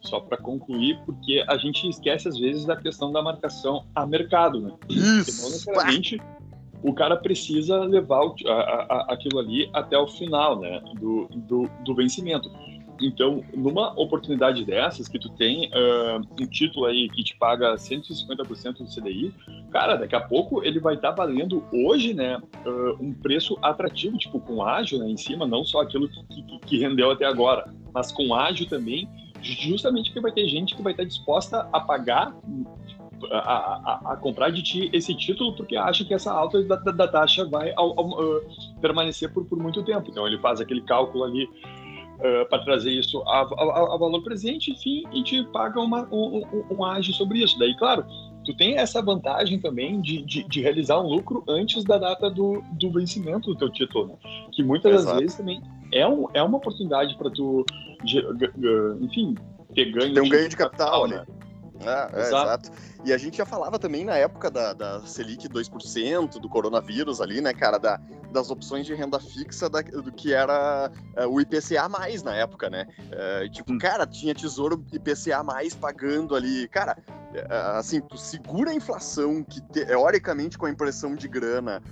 Só 0.00 0.20
para 0.20 0.36
concluir, 0.36 0.98
porque 1.04 1.44
a 1.48 1.56
gente 1.56 1.88
esquece 1.88 2.28
às 2.28 2.38
vezes 2.38 2.64
da 2.64 2.76
questão 2.76 3.10
da 3.12 3.22
marcação 3.22 3.84
a 3.94 4.06
mercado, 4.06 4.60
né? 4.60 4.72
Isso. 4.88 5.42
não 5.42 5.50
necessariamente 5.50 6.20
o 6.82 6.92
cara 6.92 7.16
precisa 7.16 7.80
levar 7.80 8.24
o, 8.24 8.34
a, 8.46 8.52
a, 8.52 9.06
aquilo 9.12 9.40
ali 9.40 9.68
até 9.72 9.98
o 9.98 10.06
final, 10.06 10.60
né? 10.60 10.80
Do, 11.00 11.28
do, 11.34 11.68
do 11.84 11.94
vencimento. 11.94 12.50
Então, 13.00 13.44
numa 13.54 13.92
oportunidade 13.98 14.64
dessas, 14.64 15.08
que 15.08 15.18
tu 15.18 15.28
tem 15.30 15.68
uh, 15.68 16.20
um 16.40 16.46
título 16.46 16.86
aí 16.86 17.08
que 17.08 17.22
te 17.22 17.36
paga 17.36 17.74
150% 17.74 18.78
do 18.78 18.86
CDI, 18.86 19.32
cara, 19.70 19.96
daqui 19.96 20.16
a 20.16 20.20
pouco 20.20 20.64
ele 20.64 20.80
vai 20.80 20.94
estar 20.94 21.12
tá 21.12 21.22
valendo 21.22 21.64
hoje, 21.72 22.12
né, 22.12 22.38
uh, 22.38 23.02
um 23.02 23.12
preço 23.12 23.56
atrativo, 23.62 24.18
tipo, 24.18 24.40
com 24.40 24.62
ágio 24.62 24.98
né, 24.98 25.08
em 25.08 25.16
cima, 25.16 25.46
não 25.46 25.64
só 25.64 25.82
aquilo 25.82 26.08
que, 26.08 26.24
que, 26.42 26.58
que 26.60 26.78
rendeu 26.78 27.10
até 27.10 27.24
agora, 27.24 27.72
mas 27.94 28.10
com 28.10 28.34
ágio 28.34 28.66
também, 28.66 29.08
justamente 29.40 30.10
porque 30.10 30.20
vai 30.20 30.32
ter 30.32 30.48
gente 30.48 30.74
que 30.74 30.82
vai 30.82 30.92
estar 30.92 31.04
tá 31.04 31.08
disposta 31.08 31.68
a 31.72 31.80
pagar 31.80 32.34
a, 33.30 33.38
a, 33.38 34.12
a, 34.12 34.16
comprar 34.16 34.50
de 34.50 34.62
ti 34.62 34.90
esse 34.92 35.14
título 35.14 35.54
porque 35.54 35.76
acha 35.76 36.04
que 36.04 36.14
essa 36.14 36.32
alta 36.32 36.62
da, 36.62 36.76
da, 36.76 36.92
da 36.92 37.08
taxa 37.08 37.44
vai 37.44 37.72
ao, 37.76 37.98
ao, 37.98 38.08
uh, 38.10 38.40
permanecer 38.80 39.32
por, 39.32 39.44
por 39.44 39.58
muito 39.58 39.82
tempo. 39.82 40.08
Então 40.10 40.26
ele 40.26 40.38
faz 40.38 40.60
aquele 40.60 40.82
cálculo 40.82 41.24
ali 41.24 41.48
uh, 42.18 42.24
eh, 42.24 42.44
para 42.44 42.62
trazer 42.64 42.90
isso 42.90 43.22
a, 43.22 43.40
a, 43.42 43.94
a, 43.94 43.98
valor 43.98 44.22
presente, 44.22 44.70
enfim, 44.70 45.04
e 45.12 45.22
te 45.22 45.42
paga 45.52 45.80
uma, 45.80 46.06
um, 46.10 46.42
um, 46.52 46.76
um 46.76 46.84
ágio 46.84 47.12
sobre 47.14 47.42
isso. 47.42 47.58
Daí, 47.58 47.76
claro, 47.76 48.04
tu 48.44 48.56
tem 48.56 48.76
essa 48.76 49.02
vantagem 49.02 49.60
também 49.60 50.00
de, 50.00 50.22
de, 50.22 50.44
de, 50.44 50.60
realizar 50.60 50.98
um 51.00 51.08
lucro 51.08 51.44
antes 51.48 51.84
da 51.84 51.98
data 51.98 52.30
do, 52.30 52.62
do 52.72 52.90
vencimento 52.90 53.52
do 53.52 53.56
teu 53.58 53.70
título, 53.70 54.08
né? 54.08 54.14
que 54.52 54.62
muitas 54.62 54.94
Exato. 54.94 55.06
das 55.06 55.20
vezes 55.20 55.36
também 55.36 55.62
é, 55.92 56.06
um, 56.06 56.26
é 56.34 56.42
uma 56.42 56.58
oportunidade 56.58 57.16
para 57.16 57.30
tu, 57.30 57.64
enfim, 59.00 59.34
ter 59.74 59.92
ganho. 59.92 60.14
Tem 60.14 60.22
um 60.22 60.28
ganho 60.28 60.48
de 60.48 60.56
capital, 60.56 61.02
capital 61.02 61.08
né? 61.08 61.16
né? 61.18 61.38
É, 61.84 62.18
é, 62.18 62.20
exato. 62.22 62.70
E 63.04 63.12
a 63.12 63.18
gente 63.18 63.36
já 63.36 63.46
falava 63.46 63.78
também 63.78 64.04
na 64.04 64.16
época 64.16 64.50
da, 64.50 64.72
da 64.72 65.00
Selic 65.00 65.48
2%, 65.48 66.40
do 66.40 66.48
coronavírus 66.48 67.20
ali, 67.20 67.40
né, 67.40 67.52
cara, 67.52 67.78
da, 67.78 68.00
das 68.32 68.50
opções 68.50 68.86
de 68.86 68.94
renda 68.94 69.18
fixa 69.18 69.68
da, 69.68 69.80
do 69.80 70.12
que 70.12 70.32
era 70.32 70.90
uh, 71.16 71.28
o 71.28 71.40
IPCA 71.40 71.88
mais 71.88 72.22
na 72.22 72.34
época, 72.34 72.68
né? 72.68 72.86
Uh, 72.98 73.50
tipo, 73.50 73.72
hum. 73.72 73.78
cara, 73.78 74.06
tinha 74.06 74.34
tesouro 74.34 74.84
IPCA 74.92 75.42
mais 75.42 75.74
pagando 75.74 76.34
ali. 76.34 76.68
Cara, 76.68 76.96
uh, 77.08 77.78
assim, 77.78 78.00
tu 78.00 78.16
segura 78.16 78.70
a 78.70 78.74
inflação 78.74 79.42
que 79.42 79.60
teoricamente 79.60 80.58
com 80.58 80.66
a 80.66 80.70
impressão 80.70 81.14
de 81.14 81.28
grana 81.28 81.82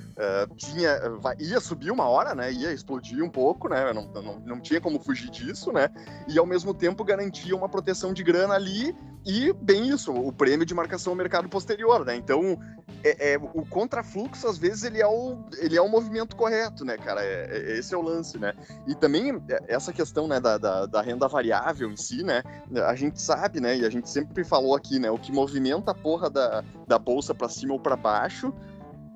tinha, 0.56 0.98
ia 1.38 1.60
subir 1.60 1.90
uma 1.90 2.08
hora, 2.08 2.34
né? 2.34 2.50
Ia 2.52 2.72
explodir 2.72 3.22
um 3.22 3.28
pouco, 3.28 3.68
né? 3.68 3.92
Não, 3.92 4.06
não, 4.06 4.40
não 4.40 4.60
tinha 4.60 4.80
como 4.80 4.98
fugir 4.98 5.30
disso, 5.30 5.72
né? 5.72 5.88
E 6.26 6.38
ao 6.38 6.46
mesmo 6.46 6.72
tempo 6.72 7.04
garantia 7.04 7.54
uma 7.54 7.68
proteção 7.68 8.12
de 8.12 8.22
grana 8.22 8.54
ali 8.54 8.94
e, 9.26 9.52
bem 9.54 9.88
isso, 9.88 10.12
o 10.12 10.32
prêmio 10.32 10.64
de 10.64 10.72
marcação 10.72 11.12
ao 11.12 11.16
mercado 11.16 11.48
posterior, 11.48 12.04
né? 12.04 12.14
Então, 12.14 12.56
é, 13.06 13.32
é, 13.32 13.36
o 13.36 13.64
contrafluxo, 13.66 14.46
às 14.48 14.58
vezes, 14.58 14.84
ele 14.84 15.00
é 15.00 15.06
o, 15.06 15.38
ele 15.58 15.76
é 15.76 15.80
o 15.80 15.88
movimento 15.88 16.34
correto, 16.34 16.84
né, 16.84 16.96
cara? 16.96 17.22
É, 17.22 17.48
é, 17.50 17.78
esse 17.78 17.94
é 17.94 17.96
o 17.96 18.02
lance, 18.02 18.38
né? 18.38 18.54
E 18.86 18.94
também, 18.94 19.30
é, 19.48 19.60
essa 19.68 19.92
questão, 19.92 20.26
né, 20.26 20.40
da, 20.40 20.58
da, 20.58 20.86
da, 20.86 21.02
renda 21.02 21.28
variável 21.28 21.90
em 21.90 21.96
si, 21.96 22.22
né? 22.22 22.42
A 22.86 22.94
gente 22.94 23.20
sabe, 23.20 23.60
né, 23.60 23.76
e 23.76 23.84
a 23.84 23.90
gente 23.90 24.08
sempre 24.08 24.44
falou 24.44 24.74
aqui, 24.74 24.98
né? 24.98 25.10
O 25.10 25.18
que 25.18 25.32
movimenta 25.32 25.90
a 25.90 25.94
porra 25.94 26.28
da, 26.30 26.64
da 26.86 26.98
bolsa 26.98 27.34
para 27.34 27.48
cima 27.48 27.74
ou 27.74 27.80
para 27.80 27.96
baixo 27.96 28.52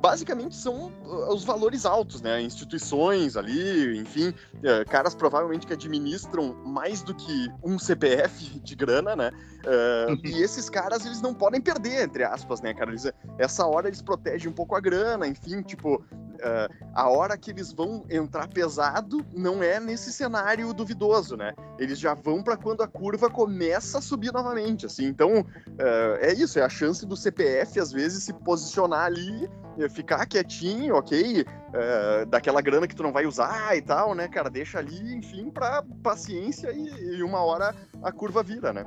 basicamente 0.00 0.57
são 0.57 0.90
uh, 1.04 1.33
os 1.33 1.45
valores 1.45 1.85
altos, 1.85 2.23
né? 2.23 2.40
Instituições 2.40 3.37
ali, 3.37 3.99
enfim, 3.99 4.28
uh, 4.28 4.88
caras 4.88 5.14
provavelmente 5.14 5.66
que 5.66 5.73
administram 5.73 6.54
mais 6.64 7.02
do 7.02 7.14
que 7.14 7.49
um 7.62 7.78
CPF 7.78 8.61
de 8.61 8.75
grana, 8.75 9.14
né? 9.14 9.30
Uh, 9.61 10.26
e 10.26 10.42
esses 10.42 10.71
caras, 10.71 11.04
eles 11.04 11.21
não 11.21 11.35
podem 11.35 11.61
perder, 11.61 12.04
entre 12.04 12.25
aspas, 12.25 12.61
né, 12.61 12.73
cara? 12.73 12.90
Eles, 12.90 13.11
essa 13.38 13.66
hora 13.66 13.88
eles 13.88 14.00
protegem 14.00 14.49
um 14.49 14.54
pouco 14.54 14.75
a 14.75 14.80
grana, 14.80 15.26
enfim, 15.26 15.62
tipo, 15.62 16.02
Uh, 16.40 16.90
a 16.94 17.09
hora 17.09 17.37
que 17.37 17.50
eles 17.50 17.73
vão 17.73 18.04
entrar 18.09 18.49
pesado 18.49 19.25
não 19.32 19.62
é 19.62 19.78
nesse 19.78 20.12
cenário 20.12 20.73
duvidoso, 20.73 21.37
né? 21.37 21.52
Eles 21.78 21.99
já 21.99 22.14
vão 22.14 22.42
para 22.42 22.56
quando 22.56 22.82
a 22.82 22.88
curva 22.88 23.28
começa 23.28 23.99
a 23.99 24.00
subir 24.00 24.32
novamente, 24.32 24.87
assim. 24.87 25.06
Então, 25.06 25.40
uh, 25.40 26.16
é 26.18 26.32
isso, 26.32 26.59
é 26.59 26.62
a 26.62 26.68
chance 26.68 27.04
do 27.04 27.16
CPF 27.16 27.78
às 27.78 27.92
vezes 27.92 28.25
se 28.25 28.32
posicionar 28.32 29.04
ali, 29.04 29.49
ficar 29.90 30.26
quietinho, 30.26 30.97
ok? 30.97 31.42
Uh, 31.42 32.26
daquela 32.26 32.61
grana 32.61 32.88
que 32.88 32.94
tu 32.94 33.02
não 33.02 33.12
vai 33.12 33.26
usar 33.26 33.76
e 33.76 33.82
tal, 33.82 34.14
né, 34.14 34.26
cara? 34.26 34.50
Deixa 34.50 34.78
ali, 34.78 35.14
enfim, 35.14 35.50
para 35.50 35.82
paciência 36.02 36.73
e, 36.73 37.16
e 37.16 37.23
uma 37.23 37.42
hora 37.42 37.75
a 38.02 38.11
curva 38.11 38.42
vira, 38.42 38.73
né? 38.73 38.87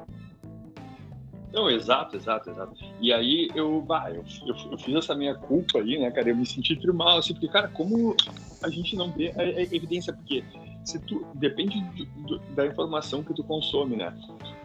Não, 1.53 1.69
exato, 1.69 2.17
exato, 2.17 2.49
exato. 2.49 2.73
E 2.99 3.13
aí 3.13 3.47
eu, 3.53 3.79
bah, 3.81 4.09
eu, 4.09 4.25
eu, 4.47 4.55
eu, 4.71 4.77
fiz 4.77 4.95
essa 4.95 5.13
minha 5.13 5.35
culpa 5.35 5.77
aí, 5.77 5.99
né, 5.99 6.09
cara? 6.09 6.29
Eu 6.29 6.35
me 6.35 6.45
senti 6.45 6.75
mal, 6.91 7.19
assim, 7.19 7.33
porque, 7.33 7.47
cara, 7.47 7.67
como 7.67 8.15
a 8.63 8.69
gente 8.69 8.95
não 8.95 9.11
vê 9.11 9.31
a, 9.37 9.41
a 9.41 9.61
evidência, 9.61 10.11
porque 10.11 10.43
se 10.83 10.99
tu 10.99 11.27
depende 11.35 11.79
do, 11.81 12.05
do, 12.23 12.39
da 12.55 12.65
informação 12.65 13.23
que 13.23 13.35
tu 13.35 13.43
consome, 13.43 13.95
né? 13.95 14.11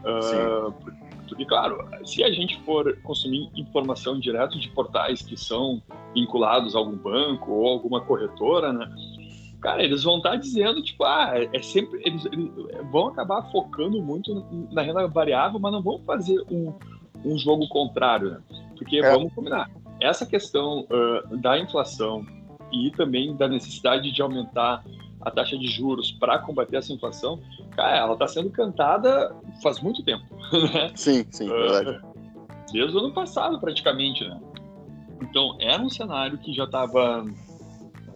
Uh, 0.00 0.72
porque, 1.28 1.44
claro, 1.44 1.86
se 2.06 2.24
a 2.24 2.32
gente 2.32 2.58
for 2.62 2.96
consumir 3.02 3.50
informação 3.54 4.18
direto 4.18 4.58
de 4.58 4.70
portais 4.70 5.20
que 5.20 5.36
são 5.36 5.82
vinculados 6.14 6.74
a 6.74 6.78
algum 6.78 6.96
banco 6.96 7.52
ou 7.52 7.68
alguma 7.68 8.00
corretora, 8.00 8.72
né? 8.72 8.90
Cara, 9.60 9.82
eles 9.82 10.04
vão 10.04 10.18
estar 10.18 10.36
dizendo, 10.36 10.82
tipo, 10.82 11.04
ah, 11.04 11.32
é, 11.34 11.48
é 11.52 11.62
sempre. 11.62 12.00
Eles, 12.04 12.24
eles, 12.26 12.50
vão 12.92 13.08
acabar 13.08 13.42
focando 13.50 14.00
muito 14.00 14.46
na 14.70 14.82
renda 14.82 15.06
variável, 15.08 15.58
mas 15.58 15.72
não 15.72 15.82
vão 15.82 15.98
fazer 16.00 16.40
um, 16.50 16.72
um 17.24 17.36
jogo 17.36 17.68
contrário, 17.68 18.30
né? 18.30 18.40
Porque 18.76 18.98
é. 18.98 19.10
vamos 19.10 19.32
combinar. 19.32 19.68
Essa 20.00 20.24
questão 20.24 20.86
uh, 20.90 21.36
da 21.38 21.58
inflação 21.58 22.24
e 22.72 22.90
também 22.92 23.34
da 23.34 23.48
necessidade 23.48 24.12
de 24.12 24.22
aumentar 24.22 24.84
a 25.20 25.30
taxa 25.30 25.58
de 25.58 25.66
juros 25.66 26.12
para 26.12 26.38
combater 26.38 26.76
essa 26.76 26.92
inflação, 26.92 27.40
cara, 27.74 27.96
ela 27.96 28.12
está 28.12 28.28
sendo 28.28 28.50
cantada 28.50 29.34
faz 29.62 29.80
muito 29.80 30.02
tempo. 30.04 30.24
Né? 30.72 30.90
Sim, 30.94 31.26
sim, 31.30 31.46
uh, 31.46 31.52
verdade. 31.52 32.00
Desde 32.72 32.96
o 32.96 33.00
ano 33.00 33.12
passado, 33.12 33.58
praticamente, 33.58 34.26
né? 34.26 34.40
Então, 35.20 35.56
era 35.60 35.82
um 35.82 35.90
cenário 35.90 36.38
que 36.38 36.54
já 36.54 36.64
estava 36.64 37.24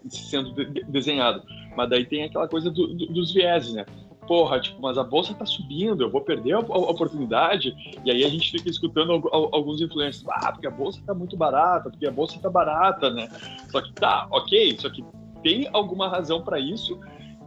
sendo 0.09 0.53
de 0.53 0.83
desenhado. 0.83 1.43
Mas 1.75 1.89
daí 1.89 2.05
tem 2.05 2.23
aquela 2.23 2.47
coisa 2.47 2.69
do, 2.69 2.87
do, 2.87 3.07
dos 3.07 3.33
vieses, 3.33 3.73
né? 3.73 3.85
Porra, 4.27 4.59
tipo, 4.59 4.81
mas 4.81 4.97
a 4.97 5.03
bolsa 5.03 5.33
tá 5.33 5.45
subindo, 5.45 6.03
eu 6.03 6.09
vou 6.09 6.21
perder 6.21 6.53
a, 6.53 6.57
a 6.57 6.61
oportunidade. 6.61 7.73
E 8.05 8.11
aí 8.11 8.23
a 8.23 8.29
gente 8.29 8.51
fica 8.51 8.69
escutando 8.69 9.11
alguns 9.31 9.81
influencers, 9.81 10.25
ah, 10.29 10.51
porque 10.51 10.67
a 10.67 10.71
bolsa 10.71 11.01
tá 11.05 11.13
muito 11.13 11.35
barata, 11.35 11.89
porque 11.89 12.07
a 12.07 12.11
bolsa 12.11 12.39
tá 12.39 12.49
barata, 12.49 13.09
né? 13.09 13.27
Só 13.69 13.81
que 13.81 13.91
tá, 13.93 14.27
ok, 14.31 14.77
só 14.79 14.89
que 14.89 15.03
tem 15.41 15.67
alguma 15.73 16.07
razão 16.07 16.41
para 16.41 16.59
isso. 16.59 16.99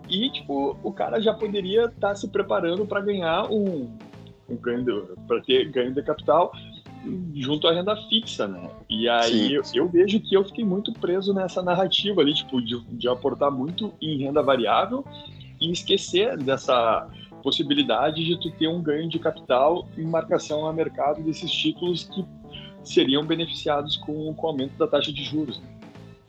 E, 0.08 0.30
tipo, 0.30 0.78
o 0.82 0.92
cara 0.92 1.20
já 1.20 1.34
poderia 1.34 1.86
estar 1.86 2.08
tá 2.08 2.14
se 2.14 2.28
preparando 2.28 2.86
para 2.86 3.00
ganhar 3.00 3.50
um, 3.50 3.90
um 4.48 4.56
ganho, 4.56 5.08
para 5.26 5.40
ter 5.40 5.70
ganho 5.70 5.92
de 5.92 6.02
capital 6.02 6.52
junto 7.34 7.66
à 7.66 7.72
renda 7.72 7.96
fixa, 8.08 8.46
né? 8.46 8.70
E 8.88 9.08
aí 9.08 9.54
eu, 9.54 9.62
eu, 9.74 9.88
vejo 9.88 10.20
que 10.20 10.36
eu 10.36 10.44
fiquei 10.44 10.64
muito 10.64 10.92
preso 10.92 11.32
nessa 11.32 11.62
narrativa 11.62 12.20
ali, 12.20 12.34
tipo, 12.34 12.60
de, 12.60 12.80
de 12.92 13.08
aportar 13.08 13.50
muito 13.50 13.92
em 14.00 14.18
renda 14.18 14.42
variável 14.42 15.04
e 15.60 15.70
esquecer 15.70 16.36
dessa 16.38 17.08
possibilidade 17.42 18.24
de 18.24 18.40
tu 18.40 18.50
ter 18.50 18.68
um 18.68 18.82
ganho 18.82 19.08
de 19.08 19.18
capital 19.18 19.88
em 19.96 20.04
marcação 20.04 20.66
a 20.66 20.72
mercado 20.72 21.22
desses 21.22 21.50
títulos 21.50 22.04
que 22.04 22.24
seriam 22.82 23.24
beneficiados 23.24 23.96
com, 23.96 24.34
com 24.34 24.46
o 24.46 24.50
aumento 24.50 24.76
da 24.76 24.86
taxa 24.86 25.12
de 25.12 25.22
juros. 25.24 25.60
Né? 25.60 25.76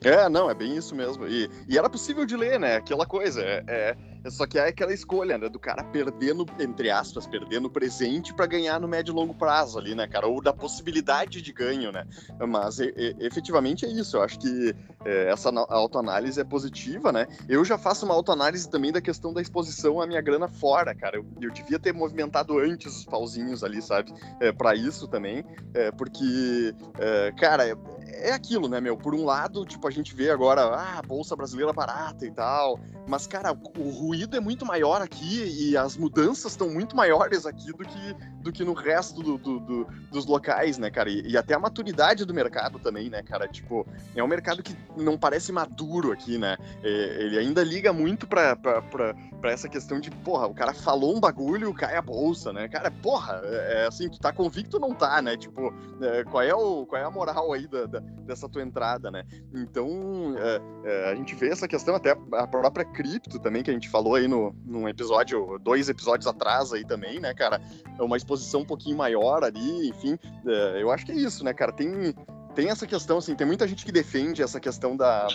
É, 0.03 0.29
não, 0.29 0.49
é 0.49 0.53
bem 0.53 0.75
isso 0.75 0.95
mesmo. 0.95 1.27
E, 1.27 1.49
e 1.67 1.77
era 1.77 1.89
possível 1.89 2.25
de 2.25 2.35
ler, 2.35 2.59
né? 2.59 2.75
Aquela 2.77 3.05
coisa. 3.05 3.41
É, 3.41 3.63
é, 3.67 3.97
só 4.29 4.45
que 4.45 4.57
é 4.57 4.67
aquela 4.67 4.93
escolha, 4.93 5.37
né? 5.37 5.49
Do 5.49 5.59
cara 5.59 5.83
perder 5.83 6.33
no, 6.33 6.45
entre 6.59 6.89
aspas, 6.89 7.27
perder 7.27 7.59
no 7.61 7.69
presente 7.69 8.33
para 8.33 8.45
ganhar 8.45 8.79
no 8.79 8.87
médio 8.87 9.11
e 9.11 9.15
longo 9.15 9.33
prazo 9.33 9.77
ali, 9.77 9.95
né, 9.95 10.07
cara? 10.07 10.27
Ou 10.27 10.41
da 10.41 10.53
possibilidade 10.53 11.41
de 11.41 11.53
ganho, 11.53 11.91
né? 11.91 12.05
Mas 12.47 12.79
e, 12.79 12.93
e, 12.95 13.15
efetivamente 13.19 13.85
é 13.85 13.89
isso. 13.89 14.17
Eu 14.17 14.23
acho 14.23 14.39
que 14.39 14.75
é, 15.05 15.29
essa 15.29 15.49
autoanálise 15.69 16.39
é 16.39 16.43
positiva, 16.43 17.11
né? 17.11 17.27
Eu 17.47 17.63
já 17.63 17.77
faço 17.77 18.05
uma 18.05 18.13
autoanálise 18.13 18.69
também 18.69 18.91
da 18.91 19.01
questão 19.01 19.33
da 19.33 19.41
exposição 19.41 20.01
à 20.01 20.07
minha 20.07 20.21
grana 20.21 20.47
fora, 20.47 20.93
cara. 20.93 21.17
Eu, 21.17 21.25
eu 21.41 21.51
devia 21.51 21.79
ter 21.79 21.93
movimentado 21.93 22.57
antes 22.59 22.97
os 22.97 23.05
pauzinhos 23.05 23.63
ali, 23.63 23.81
sabe? 23.81 24.13
É, 24.39 24.51
para 24.51 24.75
isso 24.75 25.07
também. 25.07 25.43
É, 25.73 25.91
porque, 25.91 26.73
é, 26.99 27.31
cara, 27.33 27.67
é, 27.67 27.75
é 28.07 28.31
aquilo, 28.33 28.67
né, 28.67 28.81
meu? 28.81 28.97
Por 28.97 29.13
um 29.13 29.23
lado, 29.23 29.65
tipo, 29.65 29.87
a 29.87 29.91
gente 29.91 30.15
vê 30.15 30.29
agora, 30.29 30.61
ah, 30.63 31.01
bolsa 31.05 31.35
brasileira 31.35 31.71
barata 31.71 32.25
e 32.25 32.31
tal. 32.31 32.79
Mas, 33.07 33.27
cara, 33.27 33.51
o 33.51 33.89
ruído 34.17 34.35
é 34.35 34.39
muito 34.39 34.65
maior 34.65 34.99
aqui 34.99 35.43
e 35.45 35.77
as 35.77 35.95
mudanças 35.95 36.53
estão 36.53 36.69
muito 36.69 36.95
maiores 36.95 37.45
aqui 37.45 37.71
do 37.71 37.85
que, 37.85 38.15
do 38.41 38.51
que 38.51 38.63
no 38.63 38.73
resto 38.73 39.21
do, 39.21 39.37
do, 39.37 39.59
do, 39.59 39.87
dos 40.11 40.25
locais, 40.25 40.79
né, 40.79 40.89
cara? 40.89 41.07
E, 41.07 41.21
e, 41.21 41.37
até 41.37 41.53
a 41.53 41.59
maturidade 41.59 42.25
do 42.25 42.33
mercado 42.33 42.79
também, 42.79 43.11
né, 43.11 43.21
cara? 43.21 43.47
Tipo, 43.47 43.85
é 44.15 44.23
um 44.23 44.27
mercado 44.27 44.63
que 44.63 44.75
não 44.95 45.17
parece 45.17 45.51
maduro 45.51 46.11
aqui, 46.11 46.37
né? 46.39 46.57
É, 46.83 46.89
ele 47.23 47.37
ainda 47.37 47.63
liga 47.63 47.93
muito 47.93 48.25
pra, 48.25 48.55
pra, 48.55 48.81
pra, 48.81 49.13
pra, 49.39 49.51
essa 49.51 49.69
questão 49.69 49.99
de, 49.99 50.09
porra, 50.09 50.47
o 50.47 50.53
cara 50.53 50.73
falou 50.73 51.15
um 51.15 51.19
bagulho, 51.19 51.73
cai 51.73 51.95
a 51.95 52.01
bolsa, 52.01 52.51
né? 52.51 52.67
Cara, 52.67 52.89
porra, 52.89 53.39
é, 53.43 53.83
é 53.83 53.87
assim, 53.87 54.09
tu 54.09 54.19
tá 54.19 54.33
convicto 54.33 54.77
ou 54.77 54.81
não 54.81 54.95
tá, 54.95 55.21
né? 55.21 55.37
Tipo, 55.37 55.71
é, 56.01 56.23
qual, 56.23 56.41
é 56.41 56.55
o, 56.55 56.87
qual 56.87 56.99
é 56.99 57.05
a 57.05 57.11
moral 57.11 57.53
aí 57.53 57.67
da, 57.67 57.85
da, 57.85 57.99
dessa 57.99 58.49
tua 58.49 58.63
entrada, 58.63 59.11
né? 59.11 59.23
Então, 59.53 60.35
é, 60.37 60.61
é, 60.85 61.11
a 61.11 61.15
gente 61.15 61.35
vê 61.35 61.49
essa 61.49 61.67
questão 61.67 61.95
até 61.95 62.17
a 62.33 62.47
própria 62.47 62.85
cripto 62.85 63.37
também, 63.39 63.61
que 63.61 63.69
a 63.69 63.73
gente 63.73 63.87
falou 63.97 64.13
aí 64.13 64.27
no, 64.27 64.55
num 64.63 64.87
episódio, 64.87 65.57
dois 65.59 65.89
episódios 65.89 66.27
atrás 66.27 66.71
aí 66.71 66.85
também, 66.85 67.19
né, 67.19 67.33
cara? 67.33 67.59
É 67.97 68.03
uma 68.03 68.15
exposição 68.15 68.61
um 68.61 68.65
pouquinho 68.65 68.95
maior 68.95 69.43
ali, 69.43 69.89
enfim. 69.89 70.19
É, 70.45 70.83
eu 70.83 70.91
acho 70.91 71.03
que 71.03 71.11
é 71.11 71.15
isso, 71.15 71.43
né, 71.43 71.51
cara? 71.51 71.71
Tem, 71.71 72.13
tem 72.53 72.69
essa 72.69 72.85
questão, 72.85 73.17
assim, 73.17 73.33
tem 73.33 73.47
muita 73.47 73.67
gente 73.67 73.83
que 73.83 73.91
defende 73.91 74.43
essa 74.43 74.59
questão 74.59 74.95
da, 74.95 75.27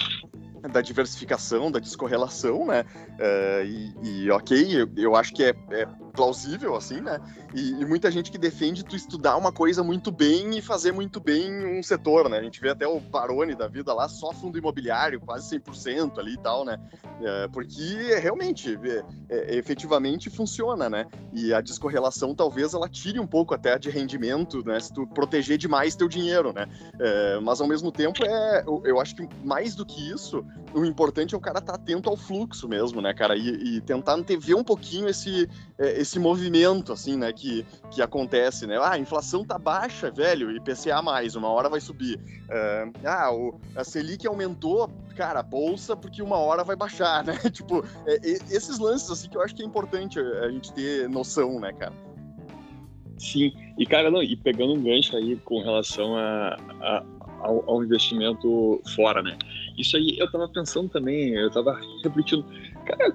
da 0.70 0.80
diversificação, 0.80 1.70
da 1.70 1.78
descorrelação, 1.78 2.66
né? 2.66 2.84
É, 3.18 3.64
e, 3.64 3.94
e, 4.02 4.30
ok, 4.30 4.82
eu, 4.82 4.88
eu 4.96 5.16
acho 5.16 5.32
que 5.32 5.42
é, 5.42 5.54
é 5.70 5.86
plausível, 6.12 6.76
assim, 6.76 7.00
né? 7.00 7.20
E, 7.54 7.70
e, 7.70 7.84
muita 7.86 8.10
gente 8.10 8.30
que 8.30 8.38
defende 8.38 8.84
tu 8.84 8.94
estudar 8.94 9.36
uma 9.36 9.50
coisa 9.50 9.82
muito 9.82 10.10
bem 10.10 10.56
e 10.56 10.62
fazer 10.62 10.92
muito 10.92 11.20
bem 11.20 11.78
um 11.78 11.82
setor, 11.82 12.28
né? 12.28 12.38
A 12.38 12.42
gente 12.42 12.60
vê 12.60 12.70
até 12.70 12.86
o 12.86 13.00
Barone 13.00 13.54
da 13.54 13.66
vida 13.66 13.92
lá, 13.92 14.08
só 14.08 14.32
fundo 14.32 14.58
imobiliário, 14.58 15.20
quase 15.20 15.58
100% 15.58 16.18
ali 16.18 16.34
e 16.34 16.38
tal, 16.38 16.64
né? 16.64 16.78
É, 17.20 17.48
porque 17.48 18.18
realmente, 18.20 18.78
é, 18.84 19.04
é, 19.28 19.56
efetivamente 19.56 20.30
funciona, 20.30 20.88
né? 20.88 21.06
E 21.32 21.52
a 21.52 21.60
descorrelação 21.60 22.34
talvez 22.34 22.74
ela 22.74 22.88
tire 22.88 23.18
um 23.18 23.26
pouco 23.26 23.54
até 23.54 23.78
de 23.78 23.90
rendimento, 23.90 24.64
né? 24.64 24.78
Se 24.80 24.92
tu 24.92 25.06
proteger 25.06 25.58
demais 25.58 25.96
teu 25.96 26.08
dinheiro, 26.08 26.52
né? 26.52 26.66
Mas 27.42 27.60
ao 27.60 27.66
mesmo 27.66 27.90
tempo, 27.90 28.24
é, 28.24 28.62
eu, 28.66 28.82
eu, 28.84 29.00
acho 29.00 29.14
que 29.16 29.28
mais 29.44 29.74
do 29.74 29.84
que 29.84 30.10
isso, 30.10 30.44
o 30.74 30.84
importante 30.84 31.34
é 31.34 31.38
o 31.38 31.40
cara 31.40 31.58
estar 31.58 31.72
tá 31.72 31.78
atento 31.78 32.08
ao 32.08 32.16
fluxo 32.16 32.68
mesmo, 32.68 33.00
né, 33.00 33.12
cara? 33.12 33.36
E, 33.36 33.76
e 33.76 33.80
tentar 33.80 34.14
antever 34.14 34.56
um 34.56 34.64
pouquinho 34.64 35.08
esse 35.08 35.48
é, 35.78 36.00
esse 36.00 36.18
movimento, 36.18 36.92
assim, 36.92 37.16
né, 37.16 37.32
que, 37.32 37.66
que 37.90 38.00
acontece, 38.00 38.66
né? 38.66 38.78
Ah, 38.78 38.92
a 38.92 38.98
inflação 38.98 39.44
tá 39.44 39.58
baixa, 39.58 40.10
velho, 40.10 40.50
e 40.50 40.60
PCA 40.60 41.02
mais, 41.02 41.34
uma 41.34 41.48
hora 41.48 41.68
vai 41.68 41.80
subir. 41.80 42.16
Uh, 42.16 42.92
ah, 43.04 43.32
o, 43.32 43.60
a 43.76 43.84
Selic 43.84 44.26
aumentou, 44.26 44.90
cara, 45.16 45.40
a 45.40 45.42
bolsa, 45.42 45.96
porque 45.96 46.22
uma 46.22 46.36
hora 46.36 46.64
vai 46.64 46.76
baixar, 46.76 47.24
né? 47.24 47.36
tipo, 47.50 47.84
é, 48.06 48.18
esses 48.24 48.78
lances, 48.78 49.10
assim, 49.10 49.28
que 49.28 49.36
eu 49.36 49.42
acho 49.42 49.54
que 49.54 49.62
é 49.62 49.66
importante 49.66 50.18
a 50.18 50.50
gente 50.50 50.72
ter 50.72 51.08
noção, 51.08 51.60
né, 51.60 51.72
cara? 51.72 51.92
Sim, 53.18 53.52
e 53.78 53.86
cara, 53.86 54.10
não, 54.10 54.22
e 54.22 54.36
pegando 54.36 54.72
um 54.72 54.82
gancho 54.82 55.16
aí 55.16 55.36
com 55.36 55.62
relação 55.62 56.16
a, 56.16 56.56
a 56.80 57.04
ao, 57.42 57.68
ao, 57.68 57.84
investimento 57.84 58.80
fora, 58.94 59.22
né? 59.22 59.36
Isso 59.76 59.96
aí 59.96 60.16
eu 60.18 60.30
tava 60.30 60.48
pensando 60.48 60.88
também, 60.88 61.30
eu 61.30 61.50
tava 61.50 61.78
refletindo, 62.02 62.44
cara, 62.84 63.12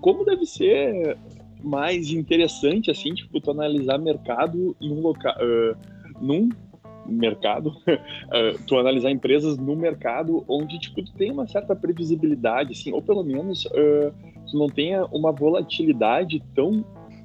como 0.00 0.24
deve 0.24 0.46
ser 0.46 1.16
mais 1.62 2.10
interessante, 2.10 2.90
assim, 2.90 3.14
tipo, 3.14 3.40
tu 3.40 3.50
analisar 3.50 3.98
mercado 3.98 4.76
em 4.80 4.92
um 4.92 5.00
local, 5.00 5.34
uh, 5.36 5.76
num 6.20 6.48
mercado, 7.06 7.70
uh, 7.86 8.62
tu 8.66 8.78
analisar 8.78 9.10
empresas 9.10 9.58
no 9.58 9.76
mercado 9.76 10.44
onde, 10.48 10.78
tipo, 10.78 11.02
tu 11.02 11.12
tem 11.12 11.30
uma 11.30 11.46
certa 11.46 11.74
previsibilidade, 11.76 12.72
assim, 12.72 12.92
ou 12.92 13.02
pelo 13.02 13.22
menos 13.22 13.64
uh, 13.66 14.12
tu 14.50 14.58
não 14.58 14.68
tenha 14.68 15.04
uma 15.06 15.32
volatilidade 15.32 16.42
tão 16.54 16.84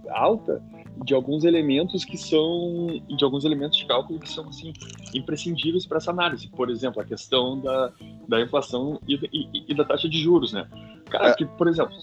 alta 0.10 0.62
de 1.04 1.14
alguns 1.14 1.44
elementos 1.44 2.06
que 2.06 2.18
são 2.18 3.02
de 3.08 3.24
alguns 3.24 3.44
elementos 3.44 3.78
de 3.78 3.86
cálculo 3.86 4.20
que 4.20 4.30
são 4.30 4.48
assim 4.48 4.72
imprescindíveis 5.14 5.86
para 5.86 5.98
essa 5.98 6.12
análise 6.12 6.48
por 6.48 6.70
exemplo 6.70 7.02
a 7.02 7.06
questão 7.06 7.60
da, 7.60 7.92
da 8.28 8.42
inflação 8.42 9.00
e, 9.08 9.16
e, 9.34 9.66
e 9.68 9.74
da 9.74 9.84
taxa 9.84 10.08
de 10.08 10.18
juros 10.18 10.54
né 10.54 10.68
cara 11.10 11.30
é. 11.30 11.34
que 11.36 11.46
por 11.46 11.68
exemplo 11.68 11.96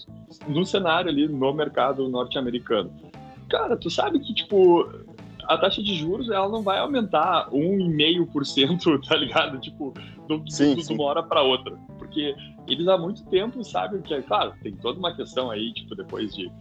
no 0.47 0.65
cenário 0.65 1.09
ali 1.09 1.27
no 1.27 1.53
mercado 1.53 2.07
norte-americano 2.07 2.91
cara 3.49 3.75
tu 3.75 3.89
sabe 3.89 4.19
que 4.19 4.33
tipo 4.33 4.87
a 5.47 5.57
taxa 5.57 5.81
de 5.81 5.95
juros 5.95 6.29
ela 6.29 6.47
não 6.49 6.61
vai 6.61 6.79
aumentar 6.79 7.49
1,5%, 7.51 9.01
tá 9.07 9.15
ligado? 9.15 9.59
Tipo, 9.59 9.93
do, 10.27 10.43
sim, 10.49 10.75
do, 10.75 10.81
de 10.81 10.93
uma 10.93 11.03
hora 11.03 11.23
para 11.23 11.41
outra. 11.41 11.77
Porque 11.97 12.35
eles 12.67 12.87
há 12.87 12.97
muito 12.97 13.25
tempo 13.25 13.63
sabem 13.63 14.01
que, 14.01 14.19
claro, 14.21 14.53
tem 14.61 14.73
toda 14.75 14.99
uma 14.99 15.15
questão 15.15 15.51
aí, 15.51 15.73
tipo, 15.73 15.95
depois 15.95 16.33
de, 16.33 16.51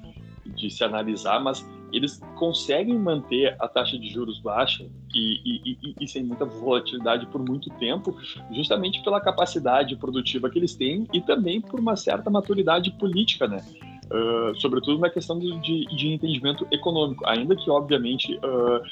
de 0.46 0.70
se 0.70 0.82
analisar, 0.82 1.40
mas 1.40 1.64
eles 1.92 2.20
conseguem 2.36 2.98
manter 2.98 3.54
a 3.58 3.68
taxa 3.68 3.98
de 3.98 4.08
juros 4.08 4.40
baixa 4.40 4.84
e, 5.14 5.40
e, 5.44 5.78
e, 5.82 5.94
e, 6.00 6.08
sem 6.08 6.24
muita 6.24 6.44
volatilidade 6.44 7.26
por 7.26 7.46
muito 7.46 7.70
tempo, 7.78 8.16
justamente 8.50 9.02
pela 9.02 9.20
capacidade 9.20 9.94
produtiva 9.96 10.48
que 10.48 10.58
eles 10.58 10.74
têm 10.74 11.06
e 11.12 11.20
também 11.20 11.60
por 11.60 11.78
uma 11.78 11.96
certa 11.96 12.30
maturidade 12.30 12.90
política, 12.92 13.46
né? 13.46 13.64
Uh, 14.12 14.54
sobretudo 14.60 14.98
na 14.98 15.08
questão 15.08 15.38
de, 15.38 15.58
de, 15.60 16.08
entendimento 16.08 16.66
econômico, 16.70 17.26
ainda 17.26 17.56
que, 17.56 17.70
obviamente, 17.70 18.34
uh, 18.36 18.82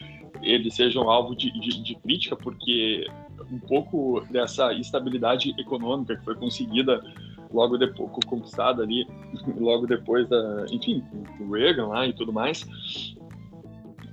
eles 0.42 0.74
sejam 0.74 1.10
alvo 1.10 1.36
de, 1.36 1.50
de, 1.60 1.82
de, 1.82 1.94
crítica, 1.96 2.34
porque 2.36 3.06
um 3.50 3.58
pouco 3.58 4.22
dessa 4.30 4.72
estabilidade 4.72 5.54
econômica 5.58 6.16
que 6.16 6.24
foi 6.24 6.34
conseguida 6.36 7.02
logo 7.52 7.76
depois, 7.76 8.10
conquistada 8.26 8.82
ali, 8.82 9.06
logo 9.58 9.86
depois 9.86 10.28
da, 10.28 10.66
enfim, 10.70 11.02
o 11.40 11.52
Reagan 11.52 11.86
lá 11.86 12.06
e 12.06 12.12
tudo 12.12 12.32
mais, 12.32 12.62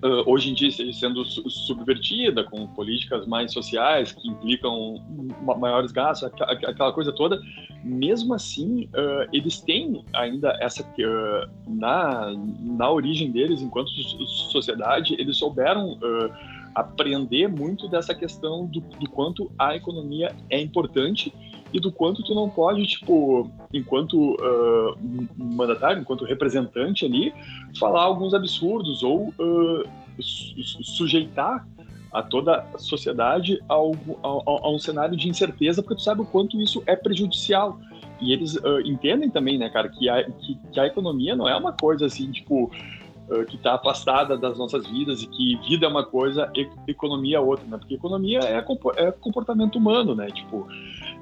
uh, 0.04 0.30
hoje 0.30 0.52
em 0.52 0.54
dia 0.54 0.72
sendo 0.94 1.24
subvertida 1.26 2.44
com 2.44 2.68
políticas 2.68 3.26
mais 3.28 3.52
sociais 3.52 4.12
que 4.12 4.28
implicam 4.28 4.96
maiores 5.58 5.92
gastos, 5.92 6.30
aquela 6.42 6.92
coisa 6.92 7.12
toda. 7.12 7.40
Mesmo 7.84 8.34
assim, 8.34 8.86
uh, 8.86 9.30
eles 9.32 9.62
têm 9.62 10.04
ainda 10.14 10.58
essa 10.60 10.84
uh, 10.84 11.50
na 11.68 12.34
na 12.60 12.90
origem 12.90 13.32
deles, 13.32 13.62
enquanto 13.62 13.90
sociedade, 14.50 15.16
eles 15.20 15.38
souberam 15.38 15.98
aprender 16.76 17.48
muito 17.48 17.88
dessa 17.88 18.14
questão 18.14 18.68
do, 18.68 18.82
do 18.82 19.10
quanto 19.10 19.52
a 19.58 19.76
economia 19.76 20.36
é 20.48 20.62
importante 20.62 21.34
e 21.74 21.80
do 21.80 21.92
quanto 21.92 22.24
tu 22.24 22.34
não 22.34 22.50
pode, 22.50 22.86
tipo, 22.86 23.50
enquanto 23.74 24.36
uh, 24.36 24.98
mandatário, 25.36 26.02
enquanto 26.02 26.26
representante 26.26 27.06
ali, 27.06 27.34
falar 27.78 28.04
alguns 28.04 28.34
absurdos 28.34 29.04
ou 29.04 29.34
uh, 29.40 29.84
sujeitar 30.20 31.68
a 32.12 32.24
toda 32.24 32.66
a 32.74 32.78
sociedade 32.78 33.62
a, 33.68 33.76
a, 33.76 33.78
a, 33.78 34.72
um 34.72 34.80
cenário 34.80 35.16
de 35.16 35.28
incerteza, 35.28 35.84
porque 35.84 35.96
tu 35.96 36.02
sabe 36.02 36.22
o 36.22 36.26
quanto 36.26 36.60
isso 36.60 36.82
é 36.86 36.96
prejudicial. 36.96 37.80
E 38.20 38.34
eles 38.34 38.56
uh, 38.56 38.80
entendem 38.84 39.30
também, 39.30 39.58
né, 39.58 39.70
cara, 39.70 39.90
que 39.90 40.10
a, 40.10 40.24
que, 40.24 40.58
que 40.72 40.80
a 40.80 40.88
economia 40.88 41.36
não 41.36 41.48
é 41.48 41.56
uma 41.56 41.74
coisa 41.74 42.06
assim, 42.06 42.32
tipo, 42.32 42.72
que 43.50 43.58
está 43.58 43.76
afastada 43.76 44.38
das 44.38 44.58
nossas 44.58 44.88
vidas 44.88 45.22
e 45.22 45.28
que 45.28 45.58
vida 45.68 45.86
é 45.86 45.90
uma 45.90 46.06
coisa, 46.06 46.50
economia 46.88 47.36
é 47.36 47.40
outra, 47.42 47.66
né? 47.68 47.78
Porque 47.78 47.96
economia 47.96 48.40
é, 48.40 48.56
é 48.56 49.12
comportamento 49.12 49.76
humano, 49.76 50.16
né? 50.16 50.28
Tipo, 50.28 50.66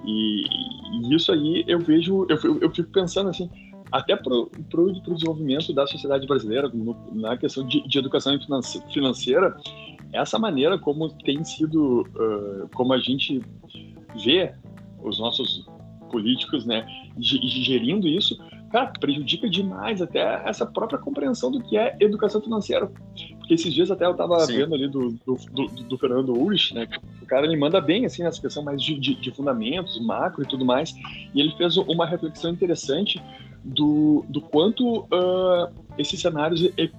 e, 0.05 1.15
isso 1.15 1.31
aí 1.31 1.63
eu 1.67 1.79
vejo, 1.79 2.25
eu, 2.29 2.59
eu 2.61 2.69
fico 2.71 2.89
pensando 2.91 3.29
assim, 3.29 3.49
até 3.91 4.15
para 4.15 4.33
o 4.33 5.13
desenvolvimento 5.13 5.73
da 5.73 5.87
sociedade 5.87 6.27
brasileira, 6.27 6.69
no, 6.69 6.95
na 7.13 7.37
questão 7.37 7.65
de, 7.65 7.87
de, 7.87 7.97
educação 7.97 8.37
financeira, 8.91 9.55
essa 10.13 10.39
maneira 10.39 10.77
como 10.77 11.09
tem 11.23 11.43
sido, 11.43 12.01
uh, 12.01 12.69
como 12.73 12.93
a 12.93 12.97
gente 12.99 13.41
vê 14.23 14.53
os 15.01 15.19
nossos 15.19 15.65
políticos, 16.11 16.65
né, 16.65 16.85
gerindo 17.19 18.07
isso, 18.07 18.37
cara, 18.71 18.91
prejudica 18.99 19.49
demais 19.49 20.01
até 20.01 20.41
essa 20.45 20.65
própria 20.65 20.99
compreensão 20.99 21.51
do 21.51 21.61
que 21.61 21.77
é 21.77 21.95
educação 21.99 22.41
financeira. 22.41 22.91
Porque 23.45 23.53
esses 23.53 23.71
dias 23.71 23.91
até 23.91 24.07
eu 24.07 24.11
estava 24.11 24.43
vendo 24.47 24.73
ali 24.73 24.87
do, 24.87 25.11
do, 25.23 25.35
do, 25.51 25.67
do 25.67 25.97
Fernando 25.99 26.33
Ulrich, 26.33 26.73
né, 26.73 26.87
o 27.21 27.27
cara 27.27 27.45
ele 27.45 27.55
manda 27.55 27.79
bem 27.79 28.03
assim 28.03 28.23
nessa 28.23 28.41
questão 28.41 28.63
mais 28.63 28.81
de, 28.81 28.99
de, 28.99 29.13
de, 29.13 29.29
fundamentos, 29.29 30.03
macro 30.03 30.41
e 30.41 30.47
tudo 30.47 30.65
mais, 30.65 30.95
e 31.31 31.39
ele 31.39 31.51
fez 31.55 31.77
uma 31.77 32.07
reflexão 32.07 32.49
interessante 32.49 33.21
do, 33.63 34.25
do 34.29 34.41
quanto 34.41 35.01
uh, 35.01 35.71
esses 35.95 36.19
cenários 36.19 36.63
e, 36.63 36.91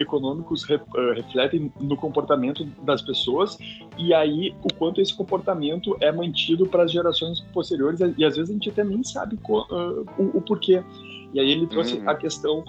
econômicos 0.00 0.64
re, 0.64 0.74
uh, 0.74 1.14
refletem 1.14 1.72
no 1.80 1.96
comportamento 1.96 2.64
das 2.82 3.00
pessoas 3.00 3.56
e 3.96 4.12
aí 4.12 4.52
o 4.64 4.74
quanto 4.74 5.00
esse 5.00 5.14
comportamento 5.14 5.96
é 6.00 6.10
mantido 6.10 6.66
para 6.66 6.82
as 6.82 6.90
gerações 6.90 7.38
posteriores 7.52 8.00
e 8.00 8.24
às 8.24 8.34
vezes 8.34 8.50
a 8.50 8.52
gente 8.54 8.70
até 8.70 8.82
nem 8.82 9.04
sabe 9.04 9.38
uh, 9.48 10.04
o, 10.18 10.38
o, 10.38 10.40
porquê. 10.40 10.82
E 11.32 11.38
aí 11.38 11.48
ele 11.48 11.68
trouxe 11.68 11.94
uhum. 11.94 12.10
a 12.10 12.14
questão 12.16 12.64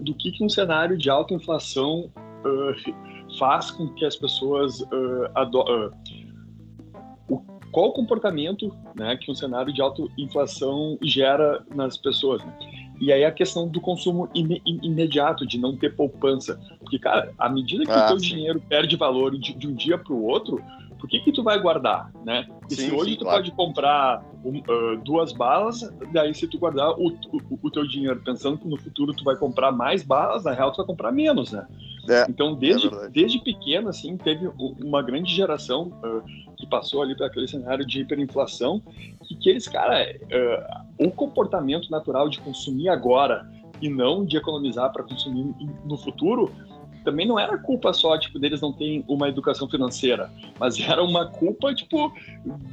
do 0.00 0.14
que, 0.14 0.30
que 0.30 0.44
um 0.44 0.48
cenário 0.48 0.96
de 0.96 1.10
alta 1.10 1.34
inflação 1.34 2.08
faz 3.38 3.70
com 3.70 3.88
que 3.94 4.04
as 4.04 4.16
pessoas 4.16 4.80
uh, 4.80 5.92
qual 7.76 7.88
o 7.88 7.92
comportamento 7.92 8.74
né, 8.94 9.18
que 9.18 9.30
um 9.30 9.34
cenário 9.34 9.70
de 9.70 9.82
alta 9.82 10.02
inflação 10.16 10.96
gera 11.02 11.62
nas 11.74 11.98
pessoas. 11.98 12.42
Né? 12.42 12.58
E 12.98 13.12
aí 13.12 13.22
a 13.22 13.30
questão 13.30 13.68
do 13.68 13.82
consumo 13.82 14.30
im 14.34 14.60
imediato, 14.64 15.46
de 15.46 15.58
não 15.58 15.76
ter 15.76 15.94
poupança. 15.94 16.58
Porque, 16.78 16.98
cara, 16.98 17.34
à 17.38 17.50
medida 17.50 17.84
que 17.84 17.90
ah, 17.90 18.06
o 18.06 18.08
teu 18.08 18.18
sim. 18.18 18.28
dinheiro 18.28 18.62
perde 18.66 18.96
valor 18.96 19.38
de, 19.38 19.52
de 19.52 19.68
um 19.68 19.74
dia 19.74 19.98
para 19.98 20.14
o 20.14 20.24
outro, 20.24 20.62
por 20.98 21.08
que 21.08 21.20
que 21.20 21.32
tu 21.32 21.42
vai 21.42 21.60
guardar, 21.60 22.10
né? 22.24 22.46
E 22.70 22.74
sim, 22.74 22.88
se 22.88 22.94
hoje 22.94 23.12
sim, 23.12 23.18
tu 23.18 23.24
claro. 23.24 23.38
pode 23.38 23.50
comprar 23.52 24.24
um, 24.44 24.58
uh, 24.58 24.96
duas 25.04 25.32
balas, 25.32 25.80
daí 26.12 26.34
se 26.34 26.46
tu 26.46 26.58
guardar 26.58 26.90
o, 26.90 27.08
o, 27.08 27.58
o, 27.62 27.70
teu 27.70 27.86
dinheiro 27.86 28.20
pensando 28.24 28.58
que 28.58 28.66
no 28.66 28.76
futuro 28.76 29.12
tu 29.14 29.24
vai 29.24 29.36
comprar 29.36 29.72
mais 29.72 30.02
balas, 30.02 30.44
na 30.44 30.52
real 30.52 30.72
tu 30.72 30.78
vai 30.78 30.86
comprar 30.86 31.12
menos, 31.12 31.52
né? 31.52 31.66
É, 32.08 32.24
então, 32.28 32.54
desde, 32.54 32.86
é 32.86 33.08
desde 33.08 33.38
pequeno, 33.40 33.88
assim, 33.88 34.16
teve 34.16 34.48
uma 34.58 35.02
grande 35.02 35.34
geração 35.34 35.92
uh, 36.04 36.22
que 36.56 36.66
passou 36.66 37.02
ali 37.02 37.16
para 37.16 37.26
aquele 37.26 37.48
cenário 37.48 37.84
de 37.84 38.00
hiperinflação, 38.00 38.80
que, 39.24 39.34
que 39.36 39.50
eles, 39.50 39.66
cara, 39.66 40.06
uh, 40.98 41.06
o 41.06 41.10
comportamento 41.10 41.90
natural 41.90 42.28
de 42.28 42.40
consumir 42.40 42.88
agora 42.88 43.48
e 43.80 43.88
não 43.88 44.24
de 44.24 44.36
economizar 44.36 44.92
para 44.92 45.02
consumir 45.02 45.54
no 45.84 45.96
futuro, 45.96 46.50
também 47.06 47.24
não 47.24 47.38
era 47.38 47.56
culpa 47.56 47.92
só, 47.92 48.18
tipo, 48.18 48.36
deles 48.36 48.60
não 48.60 48.72
terem 48.72 49.04
uma 49.06 49.28
educação 49.28 49.68
financeira, 49.68 50.28
mas 50.58 50.76
era 50.80 51.00
uma 51.04 51.24
culpa, 51.26 51.72
tipo, 51.72 52.12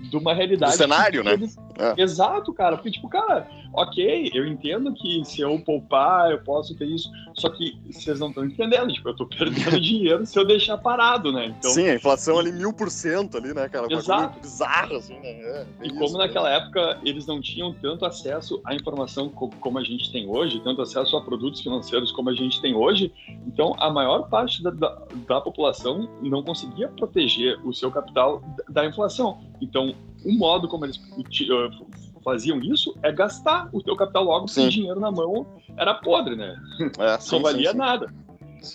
de 0.10 0.18
uma 0.18 0.34
realidade. 0.34 0.72
Do 0.72 0.78
cenário, 0.78 1.24
né? 1.24 1.34
Eles... 1.34 1.56
É. 1.78 2.02
Exato, 2.02 2.54
cara. 2.54 2.76
Porque, 2.76 2.92
tipo, 2.92 3.10
cara, 3.10 3.48
ok, 3.74 4.32
eu 4.34 4.46
entendo 4.46 4.94
que 4.94 5.24
se 5.26 5.42
eu 5.42 5.60
poupar, 5.60 6.32
eu 6.32 6.40
posso 6.40 6.76
ter 6.76 6.86
isso. 6.86 7.10
Só 7.36 7.50
que 7.50 7.78
vocês 7.92 8.20
não 8.20 8.30
estão 8.30 8.46
entendendo, 8.46 8.94
tipo, 8.94 9.10
eu 9.10 9.16
tô 9.16 9.26
perdendo 9.26 9.80
dinheiro 9.82 10.26
se 10.26 10.38
eu 10.38 10.46
deixar 10.46 10.78
parado, 10.78 11.32
né? 11.32 11.54
Então, 11.58 11.72
Sim, 11.72 11.88
a 11.88 11.96
inflação 11.96 12.38
ali 12.38 12.52
mil 12.52 12.74
por 12.74 12.90
cento 12.90 13.38
ali, 13.38 13.54
né, 13.54 13.68
cara? 13.70 13.88
Exato. 13.92 14.40
Bizarro, 14.40 14.98
assim, 14.98 15.20
né? 15.20 15.30
É, 15.30 15.66
e 15.84 15.88
isso, 15.88 15.96
como 15.96 16.18
naquela 16.18 16.50
né? 16.50 16.58
época 16.58 17.00
eles 17.04 17.26
não 17.26 17.42
tinham 17.42 17.74
tanto 17.74 18.06
acesso 18.06 18.62
à 18.66 18.76
informação 18.76 19.30
como 19.30 19.80
a 19.80 19.84
gente 19.84 20.12
tem 20.12 20.30
hoje, 20.30 20.60
tanto 20.64 20.82
acesso 20.82 21.18
a 21.18 21.22
produtos 21.22 21.62
financeiros 21.62 22.12
como 22.12 22.30
a 22.30 22.34
gente 22.34 22.62
tem 22.62 22.76
hoje, 22.76 23.12
então 23.48 23.76
a 23.80 23.90
maior 23.90 24.30
parte 24.30 24.62
da, 24.62 24.70
da, 24.70 25.02
da 25.28 25.42
população 25.42 26.10
não 26.22 26.44
conseguia 26.44 26.88
proteger 26.90 27.60
o 27.66 27.74
seu 27.74 27.92
capital 27.92 28.42
da, 28.70 28.86
inflação. 28.86 29.40
Então, 29.62 29.94
o 30.26 30.34
modo 30.34 30.68
como 30.68 30.86
eles 30.86 30.98
uh, 30.98 32.22
faziam 32.24 32.60
isso 32.60 32.96
é 33.04 33.12
gastar 33.12 33.70
o 33.72 33.82
teu 33.82 33.96
capital 33.96 34.24
logo, 34.24 34.46
porque 34.46 34.62
o 34.62 34.70
dinheiro 34.70 35.00
na 35.00 35.12
mão 35.12 35.46
era 35.78 35.94
podre, 35.94 36.36
né? 36.36 36.56
É, 37.00 37.18
sim, 37.20 37.36
Não 37.36 37.44
valia 37.44 37.68
sim, 37.68 37.72
sim. 37.72 37.78
nada. 37.78 38.14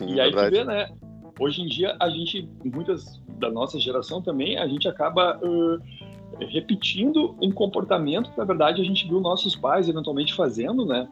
e 0.03 0.21
aí 0.21 0.31
verdade. 0.31 0.49
tu 0.49 0.53
vê, 0.53 0.65
né? 0.65 0.89
Hoje 1.41 1.63
em 1.63 1.67
dia, 1.67 1.97
a 2.01 2.11
gente, 2.11 2.49
muitas 2.65 3.21
da 3.39 3.51
nossa 3.51 3.79
geração 3.79 4.21
também, 4.21 4.59
a 4.59 4.67
gente 4.67 4.89
acaba 4.89 5.39
uh, 5.39 5.79
repetindo 6.47 7.37
um 7.41 7.51
comportamento 7.53 8.31
que, 8.31 8.39
na 8.39 8.45
verdade, 8.45 8.81
a 8.81 8.85
gente 8.85 9.07
viu 9.07 9.21
nossos 9.21 9.55
pais 9.55 9.89
eventualmente 9.89 10.35
fazendo, 10.35 10.85
né? 10.85 11.09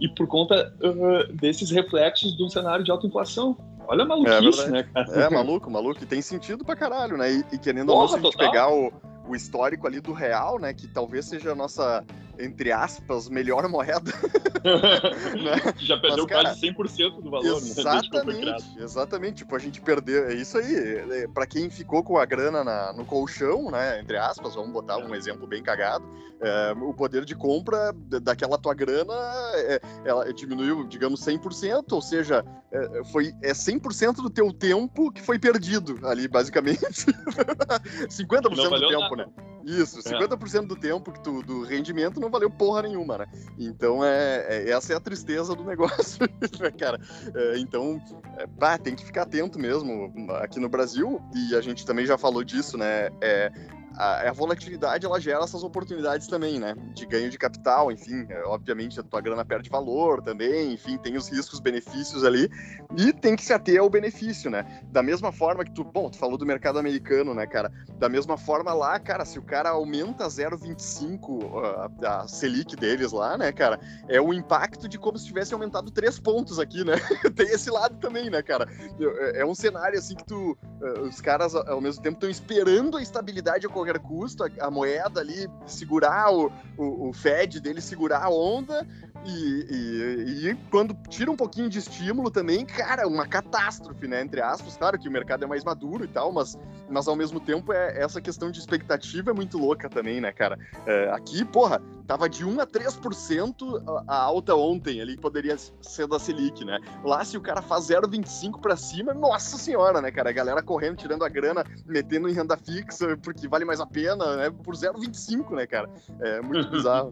E 0.00 0.08
por 0.08 0.26
conta 0.26 0.74
uh, 0.82 1.32
desses 1.34 1.70
reflexos 1.70 2.36
de 2.36 2.42
um 2.42 2.48
cenário 2.48 2.84
de 2.84 2.90
alta 2.90 3.06
inflação. 3.06 3.56
Olha 3.86 4.02
a 4.02 4.06
maluquice, 4.06 4.64
é 4.64 4.70
né, 4.70 4.82
cara? 4.82 5.12
É, 5.12 5.30
maluco, 5.30 5.70
maluco. 5.70 6.02
E 6.02 6.06
tem 6.06 6.20
sentido 6.22 6.64
pra 6.64 6.74
caralho, 6.74 7.16
né? 7.16 7.32
E, 7.32 7.44
e 7.52 7.58
querendo 7.58 7.90
ou 7.90 8.00
não, 8.00 8.08
se 8.08 8.16
a 8.16 8.20
gente 8.20 8.36
pegar 8.36 8.72
o, 8.72 8.92
o 9.26 9.36
histórico 9.36 9.86
ali 9.86 10.00
do 10.00 10.12
real, 10.12 10.58
né? 10.58 10.72
Que 10.72 10.86
talvez 10.86 11.26
seja 11.26 11.52
a 11.52 11.54
nossa 11.54 12.04
entre 12.38 12.72
aspas, 12.72 13.28
melhor 13.28 13.68
moeda. 13.68 14.12
né? 14.62 15.74
Já 15.78 15.96
perdeu 15.98 16.24
Mas, 16.24 16.32
cara, 16.32 16.48
quase 16.50 16.66
100% 16.68 17.22
do 17.22 17.30
valor, 17.30 17.60
né? 17.60 17.68
exatamente, 17.68 18.44
né? 18.44 18.56
Exatamente, 18.78 19.36
tipo, 19.36 19.56
a 19.56 19.58
gente 19.58 19.80
perdeu, 19.80 20.28
é 20.28 20.34
isso 20.34 20.58
aí. 20.58 20.74
É, 20.74 21.28
para 21.28 21.46
quem 21.46 21.70
ficou 21.70 22.02
com 22.02 22.18
a 22.18 22.24
grana 22.24 22.64
na, 22.64 22.92
no 22.92 23.04
colchão, 23.04 23.70
né, 23.70 24.00
entre 24.00 24.16
aspas, 24.16 24.54
vamos 24.54 24.72
botar 24.72 24.98
um 24.98 25.14
exemplo 25.14 25.46
bem 25.46 25.62
cagado, 25.62 26.04
é, 26.40 26.72
o 26.72 26.92
poder 26.92 27.24
de 27.24 27.34
compra 27.34 27.92
daquela 28.22 28.58
tua 28.58 28.74
grana, 28.74 29.14
é, 29.54 29.80
ela 30.04 30.32
diminuiu, 30.32 30.86
digamos, 30.86 31.20
100%, 31.24 31.92
ou 31.92 32.02
seja, 32.02 32.44
é, 32.70 33.04
foi 33.04 33.32
é 33.42 33.52
100% 33.52 34.16
do 34.16 34.30
teu 34.30 34.52
tempo 34.52 35.10
que 35.12 35.20
foi 35.20 35.38
perdido 35.38 35.98
ali, 36.06 36.26
basicamente. 36.26 36.82
50% 38.08 38.42
do 38.42 38.88
tempo, 38.88 39.16
nada. 39.16 39.16
né? 39.16 39.51
Isso, 39.64 40.00
50% 40.00 40.64
é. 40.64 40.66
do 40.66 40.76
tempo 40.76 41.12
que 41.12 41.20
tu, 41.20 41.42
do 41.42 41.62
rendimento 41.64 42.20
não 42.20 42.30
valeu 42.30 42.50
porra 42.50 42.82
nenhuma, 42.82 43.18
né? 43.18 43.26
Então, 43.58 44.04
é, 44.04 44.46
é 44.48 44.70
essa 44.70 44.92
é 44.92 44.96
a 44.96 45.00
tristeza 45.00 45.54
do 45.54 45.64
negócio, 45.64 46.20
né, 46.60 46.70
cara? 46.70 47.00
É, 47.34 47.58
então, 47.58 48.00
é, 48.38 48.46
pá, 48.46 48.78
tem 48.78 48.94
que 48.94 49.04
ficar 49.04 49.22
atento 49.22 49.58
mesmo 49.58 50.12
aqui 50.40 50.58
no 50.58 50.68
Brasil, 50.68 51.20
e 51.34 51.54
a 51.54 51.60
gente 51.60 51.86
também 51.86 52.06
já 52.06 52.18
falou 52.18 52.42
disso, 52.44 52.76
né? 52.76 53.10
É, 53.20 53.52
a, 53.96 54.28
a, 54.28 54.32
volatilidade 54.32 55.06
ela 55.06 55.20
gera 55.20 55.44
essas 55.44 55.62
oportunidades 55.62 56.26
também, 56.26 56.58
né? 56.58 56.74
De 56.94 57.06
ganho 57.06 57.30
de 57.30 57.38
capital, 57.38 57.90
enfim, 57.90 58.26
é, 58.28 58.42
obviamente 58.44 58.98
a 58.98 59.02
tua 59.02 59.20
grana 59.20 59.44
perde 59.44 59.68
valor 59.68 60.22
também, 60.22 60.72
enfim, 60.72 60.98
tem 60.98 61.16
os 61.16 61.28
riscos, 61.28 61.60
benefícios 61.60 62.24
ali, 62.24 62.50
e 62.96 63.12
tem 63.12 63.36
que 63.36 63.44
se 63.44 63.52
ater 63.52 63.80
ao 63.80 63.90
benefício, 63.90 64.50
né? 64.50 64.82
Da 64.90 65.02
mesma 65.02 65.32
forma 65.32 65.64
que 65.64 65.72
tu, 65.72 65.84
bom, 65.84 66.10
tu 66.10 66.18
falou 66.18 66.36
do 66.36 66.46
mercado 66.46 66.78
americano, 66.78 67.34
né, 67.34 67.46
cara? 67.46 67.70
Da 67.98 68.08
mesma 68.08 68.36
forma 68.36 68.72
lá, 68.72 68.98
cara, 68.98 69.24
se 69.24 69.38
o 69.38 69.42
cara 69.42 69.70
aumenta 69.70 70.26
0,25 70.26 71.90
a, 72.04 72.22
a 72.22 72.28
Selic 72.28 72.76
deles 72.76 73.12
lá, 73.12 73.36
né, 73.36 73.52
cara, 73.52 73.78
é 74.08 74.20
o 74.20 74.32
impacto 74.32 74.88
de 74.88 74.98
como 74.98 75.18
se 75.18 75.26
tivesse 75.26 75.54
aumentado 75.54 75.90
3 75.90 76.18
pontos 76.18 76.58
aqui, 76.58 76.84
né? 76.84 76.94
tem 77.34 77.46
esse 77.46 77.70
lado 77.70 77.98
também, 77.98 78.30
né, 78.30 78.42
cara? 78.42 78.68
É, 79.00 79.40
é 79.40 79.46
um 79.46 79.54
cenário 79.54 79.98
assim 79.98 80.14
que 80.14 80.24
tu, 80.24 80.56
eh, 80.82 81.00
os 81.00 81.20
caras 81.20 81.54
ao 81.54 81.80
mesmo 81.80 82.02
tempo 82.02 82.16
estão 82.16 82.30
esperando 82.30 82.96
a 82.96 83.02
estabilidade 83.02 83.66
a 83.66 83.68
qualquer 83.82 83.98
custo, 83.98 84.44
a, 84.44 84.48
a 84.60 84.70
moeda 84.70 85.20
ali 85.20 85.48
segurar 85.66 86.32
o, 86.32 86.50
o, 86.76 87.08
o, 87.08 87.12
Fed 87.12 87.60
dele 87.60 87.80
segurar 87.80 88.22
a 88.22 88.30
onda 88.30 88.86
e, 89.24 89.66
e, 89.70 90.48
e, 90.48 90.54
quando 90.70 90.94
tira 91.08 91.30
um 91.30 91.36
pouquinho 91.36 91.68
de 91.68 91.78
estímulo 91.78 92.30
também, 92.30 92.66
cara, 92.66 93.06
uma 93.06 93.26
catástrofe, 93.26 94.08
né? 94.08 94.20
Entre 94.20 94.40
aspas, 94.40 94.76
claro 94.76 94.98
que 94.98 95.08
o 95.08 95.12
mercado 95.12 95.44
é 95.44 95.46
mais 95.46 95.62
maduro 95.62 96.04
e 96.04 96.08
tal, 96.08 96.32
mas, 96.32 96.58
mas 96.90 97.06
ao 97.06 97.14
mesmo 97.14 97.38
tempo 97.38 97.72
é, 97.72 98.02
essa 98.02 98.20
questão 98.20 98.50
de 98.50 98.58
expectativa 98.58 99.30
é 99.30 99.34
muito 99.34 99.58
louca 99.58 99.88
também, 99.88 100.20
né, 100.20 100.32
cara? 100.32 100.58
É, 100.86 101.10
aqui, 101.10 101.44
porra, 101.44 101.80
tava 102.06 102.28
de 102.28 102.44
1 102.44 102.60
a 102.60 102.66
3% 102.66 104.04
a, 104.08 104.14
a 104.14 104.22
alta 104.22 104.56
ontem 104.56 105.00
ali, 105.00 105.14
que 105.14 105.22
poderia 105.22 105.56
ser 105.56 106.08
da 106.08 106.18
Selic, 106.18 106.64
né? 106.64 106.78
Lá, 107.04 107.24
se 107.24 107.36
o 107.36 107.40
cara 107.40 107.62
faz 107.62 107.88
0,25 107.88 108.60
para 108.60 108.76
cima, 108.76 109.14
nossa 109.14 109.56
senhora, 109.56 110.00
né, 110.00 110.10
cara? 110.10 110.30
A 110.30 110.32
galera 110.32 110.62
correndo, 110.62 110.96
tirando 110.96 111.24
a 111.24 111.28
grana, 111.28 111.64
metendo 111.86 112.28
em 112.28 112.32
renda 112.32 112.56
fixa, 112.56 113.16
porque 113.18 113.46
vale 113.46 113.64
mais 113.64 113.71
a 113.80 113.86
pena, 113.86 114.36
né? 114.36 114.50
Por 114.50 114.74
0,25, 114.74 115.54
né, 115.54 115.66
cara? 115.66 115.90
É 116.20 116.40
muito 116.40 116.68
bizarro. 116.70 117.10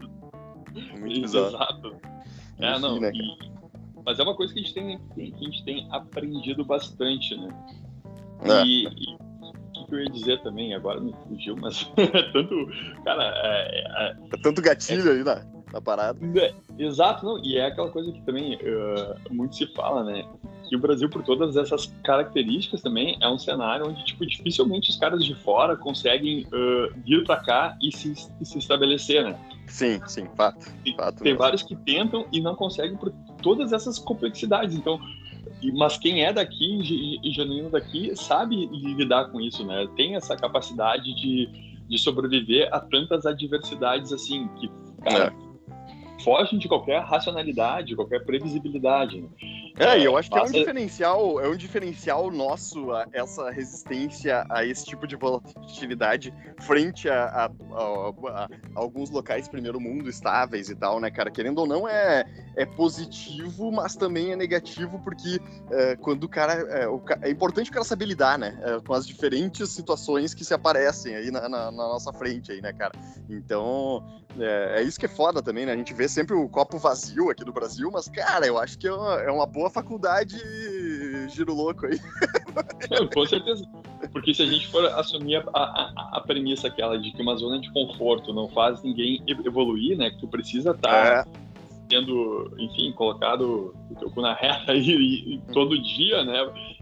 muito 0.99 1.21
bizarro. 1.21 1.47
Exato. 1.47 1.95
É, 2.59 2.71
Enfim, 2.71 2.81
não, 2.81 2.99
né, 2.99 3.11
e... 3.13 3.51
Mas 4.05 4.19
é 4.19 4.23
uma 4.23 4.35
coisa 4.35 4.53
que 4.53 4.59
a 4.59 4.63
gente 4.63 4.73
tem, 4.73 4.99
que 5.13 5.21
a 5.21 5.37
gente 5.37 5.63
tem 5.63 5.87
aprendido 5.91 6.65
bastante, 6.65 7.35
né? 7.35 7.49
É. 8.43 8.63
E, 8.65 8.85
e 8.87 9.17
o 9.79 9.85
que 9.85 9.93
eu 9.93 9.99
ia 9.99 10.09
dizer 10.09 10.41
também, 10.41 10.73
agora 10.73 10.99
me 10.99 11.13
fugiu, 11.27 11.55
mas 11.57 11.83
tanto. 12.33 12.67
Cara, 13.03 13.23
é, 13.23 13.79
é, 13.79 14.17
é 14.33 14.41
tanto 14.41 14.61
gatilho 14.61 15.09
é, 15.09 15.13
aí 15.13 15.23
na, 15.23 15.45
na 15.71 15.81
parada. 15.81 16.19
É, 16.39 16.53
exato, 16.79 17.25
não, 17.25 17.43
e 17.43 17.57
é 17.57 17.65
aquela 17.67 17.91
coisa 17.91 18.11
que 18.11 18.21
também 18.23 18.55
uh, 18.55 19.33
muito 19.33 19.55
se 19.55 19.67
fala, 19.73 20.03
né? 20.03 20.25
Que 20.71 20.75
o 20.77 20.79
Brasil, 20.79 21.09
por 21.09 21.21
todas 21.21 21.57
essas 21.57 21.93
características 22.01 22.81
também, 22.81 23.17
é 23.19 23.27
um 23.27 23.37
cenário 23.37 23.89
onde, 23.89 24.05
tipo, 24.05 24.25
dificilmente 24.25 24.89
os 24.89 24.95
caras 24.95 25.25
de 25.25 25.35
fora 25.35 25.75
conseguem 25.75 26.45
uh, 26.45 26.97
vir 27.05 27.25
para 27.25 27.43
cá 27.43 27.77
e 27.81 27.91
se, 27.91 28.13
e 28.39 28.45
se 28.45 28.57
estabelecer, 28.57 29.21
né? 29.21 29.37
Sim, 29.67 29.99
sim, 30.07 30.29
fato. 30.33 30.65
fato 30.95 31.21
tem 31.21 31.35
vários 31.35 31.61
que 31.61 31.75
tentam 31.75 32.25
e 32.31 32.39
não 32.39 32.55
conseguem 32.55 32.95
por 32.95 33.11
todas 33.43 33.73
essas 33.73 33.99
complexidades. 33.99 34.73
Então, 34.73 34.97
mas 35.73 35.97
quem 35.97 36.23
é 36.23 36.31
daqui 36.31 37.19
e 37.21 37.33
genuíno 37.33 37.69
daqui 37.69 38.15
sabe 38.15 38.65
lidar 38.67 39.25
com 39.25 39.41
isso, 39.41 39.65
né? 39.65 39.85
Tem 39.97 40.15
essa 40.15 40.37
capacidade 40.37 41.13
de, 41.13 41.49
de 41.85 41.97
sobreviver 41.97 42.69
a 42.73 42.79
tantas 42.79 43.25
adversidades 43.25 44.13
assim 44.13 44.47
que 44.57 44.71
cara, 45.03 45.33
é. 45.35 46.23
fogem 46.23 46.57
de 46.57 46.69
qualquer 46.69 47.01
racionalidade, 47.01 47.93
qualquer 47.93 48.23
previsibilidade. 48.23 49.19
Né? 49.19 49.27
É, 49.77 49.99
e 49.99 50.05
eu 50.05 50.17
acho 50.17 50.29
que 50.29 50.37
é 50.37 50.43
um 50.43 50.51
diferencial, 50.51 51.39
é 51.39 51.47
um 51.47 51.55
diferencial 51.55 52.31
nosso 52.31 52.89
essa 53.13 53.49
resistência 53.49 54.45
a 54.49 54.65
esse 54.65 54.85
tipo 54.85 55.07
de 55.07 55.15
volatilidade 55.15 56.33
frente 56.61 57.09
a, 57.09 57.25
a, 57.25 57.45
a, 57.45 58.43
a, 58.43 58.49
alguns 58.75 59.09
locais 59.09 59.47
primeiro 59.47 59.79
mundo 59.79 60.09
estáveis 60.09 60.69
e 60.69 60.75
tal, 60.75 60.99
né, 60.99 61.09
cara? 61.09 61.31
Querendo 61.31 61.59
ou 61.59 61.67
não, 61.67 61.87
é, 61.87 62.25
é 62.55 62.65
positivo, 62.65 63.71
mas 63.71 63.95
também 63.95 64.31
é 64.31 64.35
negativo, 64.35 64.99
porque 65.03 65.39
é, 65.71 65.95
quando 65.95 66.25
o 66.25 66.29
cara. 66.29 66.53
É, 66.53 66.87
o, 66.87 67.01
é, 67.21 67.29
importante 67.29 67.69
o 67.69 67.73
cara 67.73 67.85
saber 67.85 68.05
lidar, 68.05 68.37
né? 68.37 68.59
É, 68.63 68.79
com 68.79 68.93
as 68.93 69.05
diferentes 69.07 69.69
situações 69.69 70.33
que 70.33 70.43
se 70.43 70.53
aparecem 70.53 71.15
aí 71.15 71.31
na, 71.31 71.47
na, 71.47 71.71
na 71.71 71.71
nossa 71.71 72.11
frente 72.13 72.51
aí, 72.51 72.61
né, 72.61 72.73
cara? 72.73 72.93
Então, 73.29 74.03
é, 74.39 74.79
é, 74.79 74.83
isso 74.83 74.99
que 74.99 75.05
é 75.05 75.09
foda 75.09 75.41
também, 75.41 75.65
né? 75.65 75.73
A 75.73 75.75
gente 75.75 75.93
vê 75.93 76.07
sempre 76.07 76.35
o 76.35 76.47
copo 76.47 76.77
vazio 76.77 77.29
aqui 77.29 77.43
do 77.43 77.53
Brasil, 77.53 77.89
mas, 77.91 78.07
cara, 78.07 78.45
eu 78.45 78.57
acho 78.57 78.77
que 78.77 78.87
é 78.87 78.93
uma, 78.93 79.21
é 79.21 79.31
uma 79.31 79.45
boa 79.45 79.60
faculdade 79.69 80.37
giro 81.29 81.53
louco 81.53 81.85
aí. 81.85 81.99
com 83.13 83.25
certeza. 83.25 83.65
Porque 84.11 84.33
se 84.33 84.41
a 84.41 84.45
gente 84.45 84.67
for 84.67 84.85
assumir 84.85 85.37
a, 85.37 85.43
a, 85.53 86.09
a, 86.17 86.21
premissa 86.21 86.67
aquela 86.67 86.97
de 86.97 87.11
que 87.11 87.21
uma 87.21 87.35
zona 87.35 87.59
de 87.59 87.71
conforto 87.71 88.33
não 88.33 88.47
faz 88.49 88.81
ninguém 88.83 89.23
evoluir, 89.27 89.97
né? 89.97 90.09
Que 90.09 90.19
tu 90.19 90.27
precisa 90.27 90.71
estar. 90.71 91.25
Tá... 91.25 91.29
É 91.37 91.51
tendo, 91.91 92.55
enfim, 92.57 92.93
colocado 92.93 93.75
o 93.89 93.95
teu 93.95 94.09
cu 94.09 94.21
na 94.21 94.33
reta 94.33 94.71
aí 94.71 95.41
todo 95.51 95.77
dia, 95.77 96.23
né? 96.23 96.39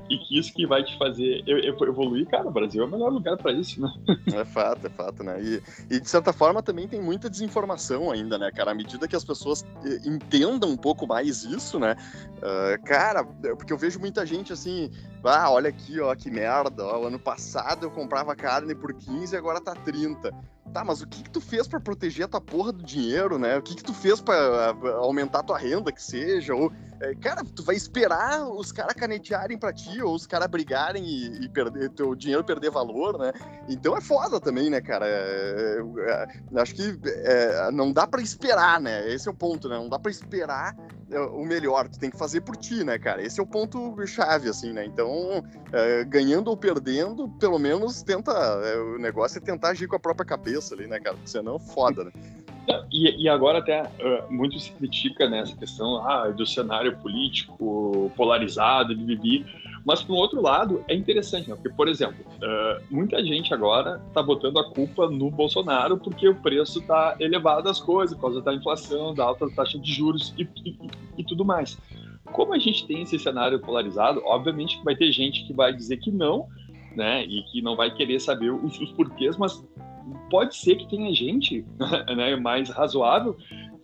E 0.10 0.18
que 0.18 0.40
isso 0.40 0.52
que 0.54 0.66
vai 0.66 0.84
te 0.84 0.98
fazer 0.98 1.44
evoluir, 1.48 2.28
cara, 2.28 2.48
o 2.48 2.52
Brasil 2.52 2.82
é 2.82 2.86
o 2.86 2.90
melhor 2.90 3.12
lugar 3.12 3.38
para 3.38 3.52
isso, 3.52 3.80
né? 3.80 3.92
É 4.34 4.46
fato, 4.46 4.88
é 4.88 4.90
fato, 4.90 5.24
né? 5.24 5.42
E, 5.42 5.62
e, 5.90 6.00
de 6.00 6.10
certa 6.10 6.34
forma 6.34 6.64
também 6.64 6.88
tem 6.88 7.02
muita 7.02 7.30
desinformação 7.30 8.10
ainda, 8.10 8.38
né, 8.38 8.52
cara? 8.52 8.72
À 8.72 8.74
medida 8.74 9.08
que 9.08 9.16
as 9.16 9.24
pessoas 9.24 9.66
eh, 9.84 10.00
entendam 10.06 10.70
um 10.70 10.78
pouco 10.78 11.06
mais 11.06 11.44
isso, 11.44 11.80
né? 11.80 11.96
Uh, 12.38 12.84
cara, 12.84 13.24
porque 13.24 13.72
eu 13.74 13.78
vejo 13.78 14.00
muita 14.00 14.26
gente 14.26 14.54
assim, 14.54 14.90
ah, 15.24 15.52
olha 15.52 15.70
aqui, 15.70 16.00
ó, 16.00 16.16
que 16.16 16.32
merda, 16.32 16.86
ó, 16.86 17.06
ano 17.06 17.20
passado 17.20 17.86
eu 17.86 17.92
comprava 17.92 18.36
carne 18.36 18.74
por 18.74 18.94
15 18.94 19.36
e 19.36 19.38
agora 19.38 19.60
tá 19.60 19.76
30. 19.76 20.34
Tá, 20.74 20.84
mas 20.84 21.02
o 21.02 21.08
que 21.08 21.24
que 21.24 21.30
tu 21.30 21.42
fez 21.42 21.68
para 21.68 21.80
proteger 21.80 22.26
a 22.26 22.28
tua 22.28 22.42
porra 22.42 22.72
do 22.72 22.84
dinheiro, 22.84 23.40
né? 23.40 23.58
O 23.58 23.62
que 23.62 23.76
que 23.76 23.84
tu 23.84 23.94
fez 23.94 24.22
para 24.22 24.76
aumentar 24.98 25.40
a 25.40 25.44
tua 25.44 25.58
renda, 25.58 25.92
que 25.92 26.02
seja? 26.02 26.54
Ou, 26.54 26.72
é, 27.02 27.16
cara, 27.16 27.44
tu 27.44 27.64
vai 27.64 27.76
esperar 27.76 28.48
os 28.48 28.72
caras 28.72 28.94
canetearem 28.94 29.58
para 29.58 29.74
ti, 29.74 30.00
ou 30.02 30.14
os 30.14 30.28
caras 30.28 30.48
brigarem 30.48 31.04
e, 31.04 31.46
e, 31.46 31.50
perder 31.50 31.90
teu 31.90 32.14
dinheiro 32.14 32.44
perder 32.44 32.70
valor, 32.70 33.18
né? 33.18 33.34
Então 33.68 33.98
é 33.98 34.02
foda 34.02 34.40
também, 34.40 34.70
né, 34.70 34.80
cara? 34.80 35.08
É, 35.08 35.80
é, 36.08 36.62
acho 36.62 36.76
que 36.76 37.00
é, 37.06 37.72
não 37.72 37.92
dá 37.92 38.06
para 38.06 38.22
esperar, 38.22 38.80
né? 38.80 39.12
Esse 39.12 39.28
é 39.28 39.32
o 39.32 39.36
ponto, 39.36 39.68
né? 39.68 39.76
Não 39.76 39.90
dá 39.90 39.98
para 39.98 40.12
esperar 40.12 40.76
é, 40.78 40.99
o 41.18 41.46
melhor, 41.46 41.88
tu 41.88 42.00
tem 42.00 42.10
que 42.10 42.18
fazer 42.18 42.42
por 42.42 42.56
ti, 42.56 42.84
né, 42.84 42.98
cara? 43.00 43.22
Esse 43.22 43.40
é 43.40 43.44
o 43.44 43.48
ponto 43.48 43.96
chave, 44.06 44.50
assim, 44.50 44.72
né? 44.72 44.86
Então, 44.86 45.44
é, 45.72 46.04
ganhando 46.04 46.50
ou 46.50 46.58
perdendo, 46.58 47.28
pelo 47.40 47.58
menos 47.58 48.02
tenta. 48.04 48.32
É, 48.32 48.78
o 48.78 49.00
negócio 49.00 49.38
é 49.38 49.42
tentar 49.42 49.70
agir 49.70 49.88
com 49.88 49.96
a 49.96 50.00
própria 50.00 50.26
cabeça 50.26 50.76
ali, 50.76 50.88
né, 50.88 51.00
cara? 51.00 51.16
Porque 51.16 51.30
senão, 51.30 51.58
foda, 51.58 52.04
né? 52.04 52.12
E, 52.92 53.24
e 53.24 53.30
agora 53.30 53.60
até 53.60 53.82
uh, 53.82 54.32
muito 54.32 54.60
se 54.60 54.72
critica 54.72 55.28
nessa 55.28 55.54
né, 55.54 55.58
questão 55.60 56.06
ah, 56.08 56.28
do 56.30 56.46
cenário 56.46 56.96
político 56.98 58.12
polarizado, 58.16 58.96
bibibi. 58.96 59.46
Mas, 59.86 60.02
por 60.02 60.16
outro 60.16 60.42
lado, 60.42 60.84
é 60.88 60.96
interessante, 60.96 61.50
né? 61.50 61.56
porque, 61.56 61.70
por 61.70 61.88
exemplo, 61.88 62.26
uh, 62.26 62.84
muita 62.90 63.24
gente 63.24 63.54
agora 63.54 64.02
está 64.08 64.22
botando 64.22 64.60
a 64.60 64.70
culpa 64.70 65.10
no 65.10 65.30
Bolsonaro 65.32 65.98
porque 65.98 66.28
o 66.28 66.36
preço 66.36 66.80
está 66.80 67.16
elevado 67.20 67.64
das 67.64 67.80
coisas, 67.80 68.16
por 68.16 68.22
causa 68.24 68.42
da 68.42 68.54
inflação, 68.54 69.14
da 69.14 69.24
alta 69.24 69.50
taxa 69.52 69.80
de 69.80 69.92
juros 69.92 70.34
e, 70.38 70.48
e, 70.66 70.78
e 71.18 71.24
tudo 71.24 71.46
mais. 71.46 71.78
Como 72.32 72.54
a 72.54 72.60
gente 72.60 72.86
tem 72.86 73.02
esse 73.02 73.18
cenário 73.18 73.60
polarizado, 73.60 74.22
obviamente 74.24 74.78
que 74.78 74.86
vai 74.86 74.96
ter 74.96 75.12
gente 75.12 75.46
que 75.46 75.54
vai 75.54 75.74
dizer 75.74 75.98
que 75.98 76.12
não, 76.12 76.48
né, 76.96 77.24
e 77.26 77.44
que 77.44 77.62
não 77.62 77.76
vai 77.76 77.92
querer 77.92 78.20
saber 78.20 78.52
os, 78.52 78.80
os 78.80 78.92
porquês, 78.92 79.38
mas 79.38 79.64
pode 80.30 80.56
ser 80.56 80.76
que 80.76 80.88
tenha 80.88 81.14
gente 81.14 81.66
né, 82.16 82.36
mais 82.36 82.70
razoável 82.70 83.38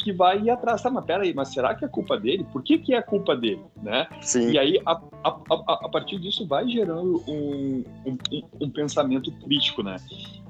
que 0.05 0.13
vai 0.13 0.39
ir 0.39 0.51
atrás, 0.51 0.83
tá, 0.83 0.91
mas 0.91 1.03
peraí, 1.03 1.33
mas 1.33 1.47
será 1.47 1.73
que 1.73 1.83
é 1.83 1.87
culpa 1.87 2.15
dele? 2.15 2.45
Por 2.53 2.61
que, 2.61 2.77
que 2.77 2.93
é 2.93 3.01
culpa 3.01 3.35
dele, 3.35 3.63
né? 3.81 4.07
Sim. 4.21 4.51
E 4.51 4.59
aí, 4.59 4.79
a, 4.85 4.91
a, 5.23 5.29
a, 5.29 5.85
a 5.85 5.89
partir 5.89 6.19
disso, 6.19 6.45
vai 6.45 6.69
gerando 6.69 7.23
um, 7.27 7.83
um, 8.05 8.17
um, 8.61 8.69
pensamento 8.69 9.31
crítico, 9.31 9.81
né? 9.81 9.95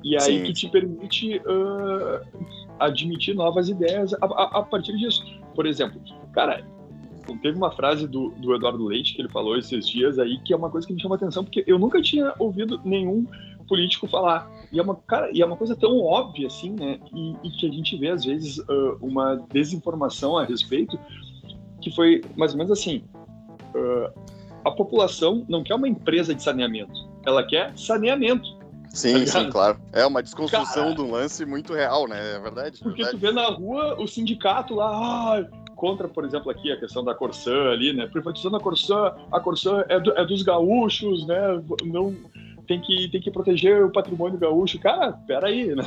E 0.04 0.18
aí 0.18 0.40
Sim. 0.40 0.44
que 0.44 0.52
te 0.52 0.68
permite 0.68 1.38
uh, 1.38 2.20
admitir 2.82 3.34
novas 3.34 3.70
ideias 3.70 4.14
a, 4.16 4.26
a, 4.26 4.62
partir 4.64 4.98
disso. 4.98 5.24
Por 5.56 5.66
exemplo, 5.66 6.02
cara, 6.34 6.62
teve 7.42 7.58
uma 7.58 7.72
frase 7.72 8.10
do, 8.10 8.32
do 8.32 8.54
Eduardo 8.54 8.86
Leite 8.86 9.16
que 9.16 9.22
ele 9.22 9.30
falou 9.30 9.58
esses 9.58 9.88
dias 9.88 10.20
aí, 10.20 10.38
que 10.40 10.52
é 10.54 10.58
uma 10.58 10.70
coisa 10.70 10.86
que 10.86 10.92
me 10.92 11.02
chama 11.02 11.16
atenção, 11.16 11.46
porque 11.46 11.64
eu 11.66 11.80
nunca 11.80 12.02
tinha 12.02 12.34
ouvido 12.38 12.82
nenhum 12.84 13.26
político 13.68 14.08
falar. 14.08 14.50
E 14.72 14.80
é 14.80 14.84
uma, 14.84 14.96
cara, 14.96 15.30
e 15.32 15.42
é 15.42 15.46
uma 15.46 15.58
coisa 15.58 15.76
tão 15.76 16.00
óbvia, 16.02 16.48
assim, 16.48 16.72
né? 16.72 17.00
E, 17.14 17.36
e 17.44 17.52
que 17.52 17.68
a 17.68 17.72
gente 17.72 17.98
vê, 17.98 18.10
às 18.10 18.26
vezes, 18.26 18.58
uh, 18.60 18.98
uma 19.02 19.36
desinformação 19.52 20.38
a 20.38 20.46
respeito, 20.46 21.00
que 21.82 21.92
foi 21.92 22.22
mais 22.36 22.52
ou 22.52 22.58
menos 22.58 22.72
assim: 22.72 23.04
uh, 23.76 24.20
a 24.64 24.72
população 24.72 25.46
não 25.48 25.64
quer 25.64 25.76
uma 25.76 25.88
empresa 25.88 26.34
de 26.34 26.42
saneamento, 26.42 26.94
ela 27.26 27.46
quer 27.46 27.78
saneamento. 27.78 28.66
Sim, 28.90 29.26
tá 29.26 29.26
sim, 29.26 29.50
claro. 29.50 29.78
É 29.92 30.06
uma 30.06 30.24
desconstrução 30.24 30.94
de 30.94 31.02
um 31.02 31.12
lance 31.12 31.46
muito 31.46 31.74
real, 31.74 32.08
né? 32.08 32.36
É 32.36 32.40
verdade. 32.40 32.80
Porque 32.82 33.04
verdade. 33.04 33.18
tu 33.18 33.20
vê 33.20 33.32
na 33.32 33.48
rua 33.50 34.02
o 34.02 34.08
sindicato 34.08 34.74
lá, 34.76 34.90
ah, 34.90 35.46
contra, 35.76 36.08
por 36.08 36.24
exemplo, 36.24 36.50
aqui 36.50 36.72
a 36.72 36.80
questão 36.80 37.04
da 37.04 37.14
Corsã 37.14 37.72
ali, 37.72 37.92
né? 37.92 38.08
Privatizando 38.08 38.56
a 38.56 38.60
Corsã, 38.60 39.14
a 39.32 39.40
Corsã 39.40 39.84
é, 39.90 40.00
do, 40.00 40.18
é 40.18 40.26
dos 40.26 40.42
gaúchos, 40.42 41.28
né? 41.28 41.62
Não, 41.84 42.16
tem 42.66 42.82
que, 42.82 43.08
tem 43.10 43.22
que 43.22 43.32
proteger 43.32 43.84
o 43.84 43.92
patrimônio 43.92 44.38
gaúcho. 44.38 44.80
Cara, 44.80 45.14
peraí, 45.26 45.74
né? 45.76 45.84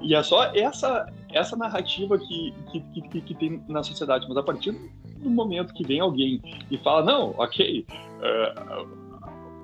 E 0.00 0.14
é 0.14 0.22
só 0.22 0.44
essa, 0.54 1.10
essa 1.32 1.56
narrativa 1.56 2.18
que, 2.18 2.54
que, 2.70 2.80
que, 3.00 3.20
que 3.20 3.34
tem 3.34 3.62
na 3.68 3.82
sociedade. 3.82 4.26
Mas 4.28 4.36
a 4.36 4.42
partir 4.42 4.72
do 4.72 5.30
momento 5.30 5.72
que 5.72 5.86
vem 5.86 6.00
alguém 6.00 6.40
e 6.70 6.78
fala, 6.78 7.04
não, 7.04 7.34
ok, 7.38 7.86
uh, 7.88 9.06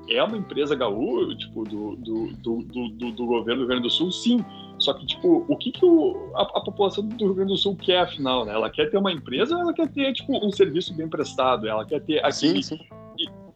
é 0.09 0.23
uma 0.23 0.37
empresa 0.37 0.75
gaúcha, 0.75 1.37
tipo, 1.37 1.65
do, 1.65 1.97
do, 1.97 2.33
do, 2.33 2.63
do, 2.63 3.13
do 3.13 3.27
governo 3.27 3.55
do 3.55 3.61
Rio 3.61 3.69
Grande 3.69 3.83
do 3.83 3.91
Sul, 3.91 4.11
sim. 4.11 4.45
Só 4.79 4.95
que, 4.95 5.07
tipo, 5.07 5.45
o 5.49 5.57
que, 5.57 5.71
que 5.71 5.85
o, 5.85 6.33
a, 6.35 6.43
a, 6.43 6.61
população 6.61 7.07
do 7.07 7.25
Rio 7.25 7.35
Grande 7.35 7.53
do 7.53 7.59
Sul 7.59 7.77
quer, 7.77 7.99
afinal, 7.99 8.45
né? 8.45 8.53
Ela 8.53 8.69
quer 8.69 8.91
ter 8.91 8.97
uma 8.97 9.13
empresa 9.13 9.55
ou 9.55 9.63
ela 9.63 9.73
quer 9.73 9.89
ter, 9.89 10.13
tipo, 10.13 10.45
um 10.45 10.51
serviço 10.51 10.93
bem 10.95 11.09
prestado? 11.09 11.69
Ela 11.69 11.85
quer 11.85 12.01
ter 12.01 12.19
aquele, 12.19 12.63
sim, 12.63 12.77
sim 12.77 12.81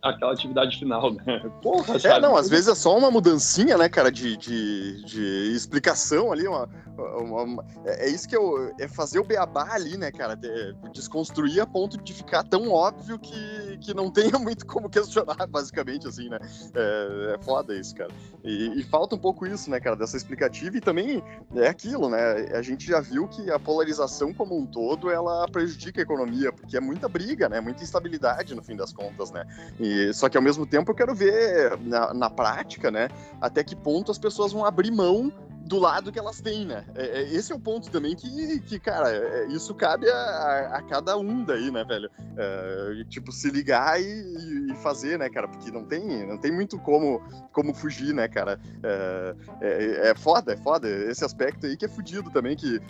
aquela 0.02 0.32
atividade 0.32 0.78
final, 0.78 1.12
né? 1.12 1.40
Porra, 1.62 1.96
É, 2.02 2.20
não, 2.20 2.36
às 2.36 2.48
vezes 2.48 2.68
é 2.68 2.74
só 2.74 2.96
uma 2.96 3.10
mudancinha, 3.10 3.76
né, 3.76 3.88
cara, 3.88 4.10
de, 4.10 4.36
de, 4.36 5.04
de 5.04 5.52
explicação 5.54 6.32
ali, 6.32 6.46
uma, 6.46 6.68
uma, 6.96 7.42
uma, 7.42 7.64
é, 7.84 8.06
é 8.06 8.10
isso 8.10 8.28
que 8.28 8.36
eu. 8.36 8.72
É 8.78 8.88
fazer 8.88 9.18
o 9.18 9.24
beabá 9.24 9.68
ali, 9.72 9.96
né, 9.96 10.10
cara? 10.10 10.34
De, 10.34 10.72
desconstruir 10.92 11.60
a 11.60 11.66
ponto 11.66 11.96
de 12.02 12.12
ficar 12.12 12.42
tão 12.42 12.70
óbvio 12.70 13.18
que, 13.18 13.78
que 13.78 13.94
não 13.94 14.10
tenha 14.12 14.38
muito 14.38 14.66
como 14.66 14.88
questionar, 14.88 15.46
basicamente, 15.46 16.06
assim, 16.06 16.28
né? 16.28 16.38
É, 16.74 17.34
é 17.34 17.38
foda 17.42 17.74
isso, 17.74 17.94
cara. 17.94 18.10
E, 18.46 18.78
e, 18.78 18.82
falta 18.84 19.16
um 19.16 19.18
pouco 19.18 19.44
isso, 19.44 19.68
né, 19.68 19.80
cara, 19.80 19.96
dessa 19.96 20.16
explicativa 20.16 20.76
e 20.76 20.80
também 20.80 21.20
é 21.56 21.66
aquilo, 21.66 22.08
né? 22.08 22.46
A 22.54 22.62
gente 22.62 22.86
já 22.86 23.00
viu 23.00 23.26
que 23.26 23.50
a 23.50 23.58
polarização 23.58 24.32
como 24.32 24.56
um 24.56 24.64
todo 24.64 25.10
ela 25.10 25.48
prejudica 25.48 26.00
a 26.00 26.04
economia, 26.04 26.52
porque 26.52 26.76
é 26.76 26.80
muita 26.80 27.08
briga, 27.08 27.48
né? 27.48 27.60
Muita 27.60 27.82
instabilidade 27.82 28.54
no 28.54 28.62
fim 28.62 28.76
das 28.76 28.92
contas, 28.92 29.32
né? 29.32 29.44
E, 29.80 30.12
só 30.14 30.28
que 30.28 30.36
ao 30.36 30.42
mesmo 30.42 30.64
tempo 30.64 30.92
eu 30.92 30.94
quero 30.94 31.12
ver 31.12 31.76
na, 31.80 32.14
na 32.14 32.30
prática, 32.30 32.88
né? 32.88 33.08
Até 33.40 33.64
que 33.64 33.74
ponto 33.74 34.12
as 34.12 34.18
pessoas 34.18 34.52
vão 34.52 34.64
abrir 34.64 34.92
mão 34.92 35.32
do 35.66 35.78
lado 35.80 36.12
que 36.12 36.18
elas 36.18 36.40
têm, 36.40 36.64
né? 36.64 36.84
É, 36.94 37.20
é, 37.20 37.22
esse 37.34 37.52
é 37.52 37.54
o 37.54 37.58
ponto 37.58 37.90
também 37.90 38.14
que, 38.14 38.60
que 38.60 38.78
cara, 38.78 39.10
é, 39.10 39.46
isso 39.48 39.74
cabe 39.74 40.08
a, 40.08 40.70
a, 40.74 40.82
cada 40.82 41.16
um 41.18 41.44
daí, 41.44 41.70
né, 41.72 41.84
velho? 41.84 42.08
É, 42.36 43.04
tipo, 43.08 43.32
se 43.32 43.50
ligar 43.50 44.00
e, 44.00 44.70
e, 44.70 44.74
fazer, 44.76 45.18
né, 45.18 45.28
cara? 45.28 45.48
Porque 45.48 45.70
não 45.70 45.84
tem, 45.84 46.24
não 46.26 46.38
tem 46.38 46.52
muito 46.52 46.78
como, 46.78 47.20
como 47.52 47.74
fugir, 47.74 48.14
né, 48.14 48.28
cara? 48.28 48.60
É, 48.82 49.34
é, 49.60 50.10
é 50.10 50.14
foda, 50.14 50.52
é 50.52 50.56
foda. 50.56 50.88
Esse 50.88 51.24
aspecto 51.24 51.66
aí 51.66 51.76
que 51.76 51.84
é 51.84 51.88
fudido 51.88 52.30
também, 52.30 52.56
que 52.56 52.80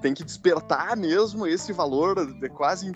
tem 0.00 0.14
que 0.14 0.24
despertar 0.24 0.96
mesmo 0.96 1.46
esse 1.46 1.72
valor 1.72 2.14
quase, 2.54 2.92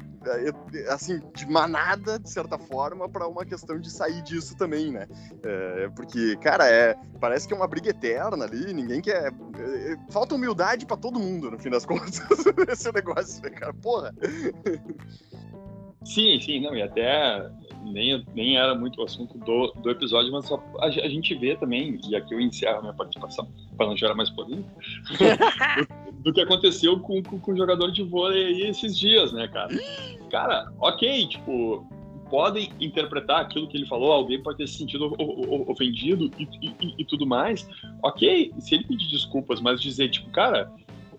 assim, 0.88 1.20
de 1.35 1.46
manada, 1.46 2.18
de 2.18 2.31
certa 2.31 2.59
forma, 2.59 3.09
para 3.09 3.27
uma 3.27 3.44
questão 3.44 3.79
de 3.79 3.90
sair 3.90 4.22
disso 4.22 4.57
também, 4.57 4.92
né? 4.92 5.07
porque, 5.94 6.37
cara, 6.37 6.68
é, 6.68 6.96
parece 7.20 7.46
que 7.46 7.55
é 7.55 7.57
uma 7.57 7.66
briga 7.66 7.90
eterna 7.90 8.44
ali, 8.44 8.72
ninguém 8.72 9.01
quer 9.01 9.26
é, 9.29 9.93
é, 9.93 9.97
falta 10.11 10.35
humildade 10.35 10.87
para 10.87 10.97
todo 10.97 11.19
mundo, 11.19 11.51
no 11.51 11.59
fim 11.59 11.71
das 11.71 11.85
contas, 11.87 12.21
esse 12.69 12.93
negócio, 12.93 13.43
né, 13.43 13.51
cara? 13.51 13.75
Porra! 13.75 14.15
Sim, 16.05 16.41
sim, 16.41 16.61
não, 16.61 16.75
e 16.75 16.83
até 16.83 17.51
nem, 17.83 18.25
nem 18.35 18.57
era 18.57 18.75
muito 18.75 19.01
o 19.01 19.05
assunto 19.05 19.37
do, 19.39 19.73
do 19.83 19.91
episódio, 19.91 20.33
mas 20.33 20.47
só 20.47 20.62
a, 20.79 20.87
a 20.87 21.09
gente 21.09 21.35
vê 21.35 21.57
também, 21.57 22.01
e 22.09 22.17
aqui 22.17 22.35
eu 22.35 22.41
encerro 22.41 22.79
a 22.79 22.83
minha 22.83 22.95
participação, 22.95 23.49
para 23.77 23.87
não 23.87 23.97
gerar 23.97 24.15
mais 24.15 24.31
polêmica, 24.31 24.71
do, 26.12 26.23
do, 26.23 26.33
que 26.33 26.41
aconteceu 26.41 26.99
com, 27.01 27.23
com, 27.23 27.39
com 27.39 27.53
o 27.53 27.57
jogador 27.57 27.91
de 27.91 28.03
vôlei 28.03 28.69
esses 28.69 28.99
dias, 28.99 29.33
né, 29.33 29.49
cara? 29.49 29.69
Cara, 30.31 30.73
ok, 30.81 31.29
tipo, 31.29 31.87
podem 32.31 32.71
interpretar 32.81 33.41
aquilo 33.41 33.69
que 33.69 33.77
ele 33.77 33.87
falou, 33.87 34.12
alguém 34.12 34.43
pode 34.43 34.59
ter 34.59 34.67
se 34.67 34.79
sentido 34.79 35.15
ofendido 35.69 36.31
e, 36.39 36.49
e, 36.62 36.95
e, 36.99 37.05
tudo 37.05 37.27
mais. 37.27 37.69
Ok, 38.03 38.53
se 38.59 38.75
ele 38.75 38.85
pedir 38.85 39.09
desculpas, 39.09 39.61
mas 39.61 39.81
dizer, 39.81 40.09
tipo, 40.11 40.31
cara, 40.31 40.73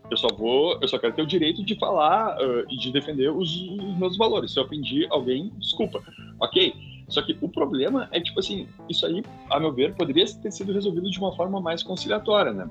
eu 0.09 0.17
só 0.17 0.27
vou, 0.27 0.77
eu 0.81 0.87
só 0.87 0.97
quero 0.97 1.13
ter 1.13 1.21
o 1.21 1.27
direito 1.27 1.63
de 1.63 1.75
falar 1.75 2.37
uh, 2.37 2.65
e 2.69 2.77
de 2.77 2.91
defender 2.91 3.29
os, 3.29 3.53
os, 3.55 3.97
meus 3.97 4.17
valores. 4.17 4.51
Se 4.51 4.59
eu 4.59 4.63
ofendi 4.63 5.07
alguém, 5.09 5.51
desculpa. 5.57 6.01
Ok. 6.39 6.73
Só 7.09 7.21
que 7.21 7.37
o 7.39 7.47
problema 7.47 8.09
é, 8.11 8.19
tipo 8.19 8.37
assim, 8.37 8.67
isso 8.89 9.05
aí, 9.05 9.23
a 9.49 9.57
meu 9.61 9.71
ver, 9.71 9.95
poderia 9.95 10.25
ter 10.25 10.51
sido 10.51 10.73
resolvido 10.73 11.09
de 11.09 11.17
uma 11.19 11.33
forma 11.33 11.61
mais 11.61 11.81
conciliatória, 11.81 12.51
né? 12.51 12.69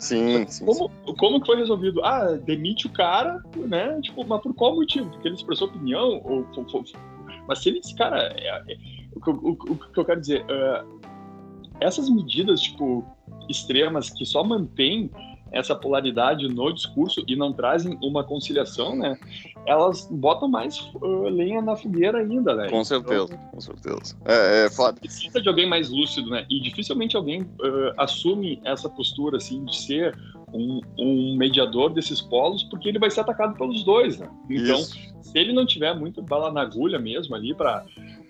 Sim, 0.00 0.44
sim. 0.48 0.66
Como, 0.66 0.90
sim. 1.06 1.14
como 1.14 1.40
que 1.40 1.46
foi 1.46 1.56
resolvido? 1.56 2.04
Ah, 2.04 2.32
demite 2.32 2.88
o 2.88 2.90
cara, 2.90 3.40
né? 3.54 4.00
Tipo, 4.00 4.26
mas 4.26 4.42
por 4.42 4.52
qual 4.54 4.74
motivo? 4.74 5.08
Porque 5.10 5.28
ele 5.28 5.36
expressou 5.36 5.68
opinião? 5.68 6.20
Ou, 6.24 6.44
ou 6.56 6.64
mas 7.46 7.60
se 7.60 7.68
eles, 7.68 7.92
cara, 7.94 8.34
é, 8.36 8.48
é, 8.48 8.76
o, 9.14 9.30
o, 9.30 9.50
o, 9.52 9.76
que 9.76 9.98
eu 9.98 10.04
quero 10.04 10.20
dizer, 10.20 10.44
uh, 10.44 11.00
essas 11.80 12.08
medidas, 12.08 12.60
tipo, 12.60 13.04
extremas 13.48 14.10
que 14.10 14.24
só 14.24 14.42
mantêm 14.42 15.10
essa 15.52 15.74
polaridade 15.74 16.48
no 16.48 16.72
discurso 16.72 17.24
e 17.26 17.36
não 17.36 17.52
trazem 17.52 17.98
uma 18.02 18.24
conciliação, 18.24 18.96
né? 18.96 19.16
Elas 19.64 20.08
botam 20.10 20.48
mais 20.48 20.78
uh, 20.96 21.28
lenha 21.28 21.62
na 21.62 21.76
fogueira 21.76 22.18
ainda, 22.18 22.54
né? 22.54 22.68
Com 22.68 22.84
certeza, 22.84 23.24
então, 23.24 23.38
com 23.50 23.60
certeza. 23.60 24.16
É, 24.24 24.66
é 24.66 24.70
foda. 24.70 24.98
Precisa 25.00 25.40
de 25.40 25.48
alguém 25.48 25.68
mais 25.68 25.88
lúcido, 25.88 26.30
né? 26.30 26.44
E 26.50 26.60
dificilmente 26.60 27.16
alguém 27.16 27.42
uh, 27.42 27.92
assume 27.96 28.60
essa 28.64 28.88
postura, 28.88 29.36
assim, 29.36 29.64
de 29.64 29.76
ser 29.76 30.18
um, 30.56 30.80
um, 30.98 31.36
mediador 31.36 31.92
desses 31.92 32.20
polos, 32.20 32.64
porque 32.64 32.88
ele 32.88 32.98
vai 32.98 33.10
ser 33.10 33.20
atacado 33.20 33.56
pelos 33.56 33.84
dois, 33.84 34.18
né? 34.18 34.28
Então, 34.48 34.80
Isso. 34.80 34.98
se 35.20 35.38
ele 35.38 35.52
não 35.52 35.66
tiver 35.66 35.94
muito 35.94 36.22
bala 36.22 36.50
na 36.52 36.62
agulha 36.62 36.98
mesmo 36.98 37.34
ali 37.34 37.54
para 37.54 37.84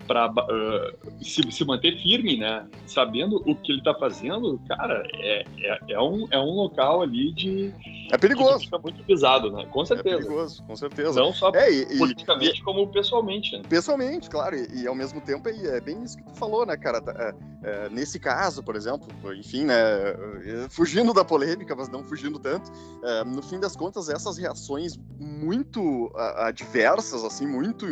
para 0.07 0.31
uh, 0.31 1.25
se, 1.25 1.42
se, 1.51 1.64
manter 1.64 2.01
firme, 2.01 2.37
né? 2.37 2.66
Sabendo 2.87 3.42
o 3.47 3.55
que 3.55 3.73
ele 3.73 3.79
está 3.79 3.95
fazendo, 3.95 4.61
cara, 4.69 5.07
é, 5.14 5.45
é, 5.59 5.79
é, 5.90 6.01
um, 6.01 6.27
é 6.31 6.38
um 6.38 6.55
local 6.55 7.03
ali 7.03 7.33
de. 7.33 7.73
É 8.11 8.16
perigoso. 8.16 8.64
Fica 8.64 8.79
muito 8.79 9.03
pisado, 9.05 9.51
né? 9.51 9.66
Com 9.66 9.85
certeza. 9.85 10.16
É 10.16 10.19
perigoso, 10.19 10.62
com 10.64 10.77
certeza. 10.77 11.21
Não 11.21 11.33
só 11.33 11.51
é, 11.55 11.71
e, 11.71 11.99
politicamente, 11.99 12.61
e, 12.61 12.62
como 12.62 12.87
pessoalmente. 12.88 13.57
Né? 13.57 13.62
Pessoalmente, 13.69 14.31
claro. 14.31 14.57
E, 14.57 14.83
e, 14.83 14.87
ao 14.87 14.95
mesmo 14.95 15.21
tempo 15.21 15.49
é, 15.49 15.81
bem 15.81 16.03
isso 16.03 16.16
que 16.16 16.25
tu 16.25 16.35
falou, 16.35 16.64
né, 16.64 16.77
cara? 16.77 17.03
É, 17.07 17.35
é, 17.62 17.88
nesse 17.88 18.19
caso, 18.21 18.62
por 18.62 18.77
exemplo, 18.77 19.09
enfim, 19.35 19.64
né? 19.64 19.75
Fugindo 20.71 21.12
da 21.12 21.25
polêmica, 21.25 21.75
mas 21.75 21.88
não 21.88 22.05
fugindo 22.05 22.38
tanto, 22.38 22.71
é, 23.03 23.25
no 23.25 23.42
fim 23.42 23.59
das 23.59 23.75
contas, 23.75 24.09
essas 24.09 24.38
reações 24.38 24.97
muito 25.19 26.12
adversas, 26.37 27.25
assim, 27.25 27.47
muito, 27.47 27.87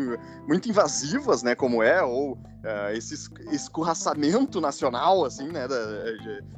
muito 0.47 0.69
invasivas, 0.69 1.43
né? 1.43 1.55
Como 1.55 1.83
é, 1.83 2.04
ou 2.07 2.33
uh, 2.33 2.91
esse 2.95 3.15
escorraçamento 3.53 4.61
nacional, 4.61 5.25
assim, 5.25 5.49
né? 5.49 5.69
Da, 5.69 5.77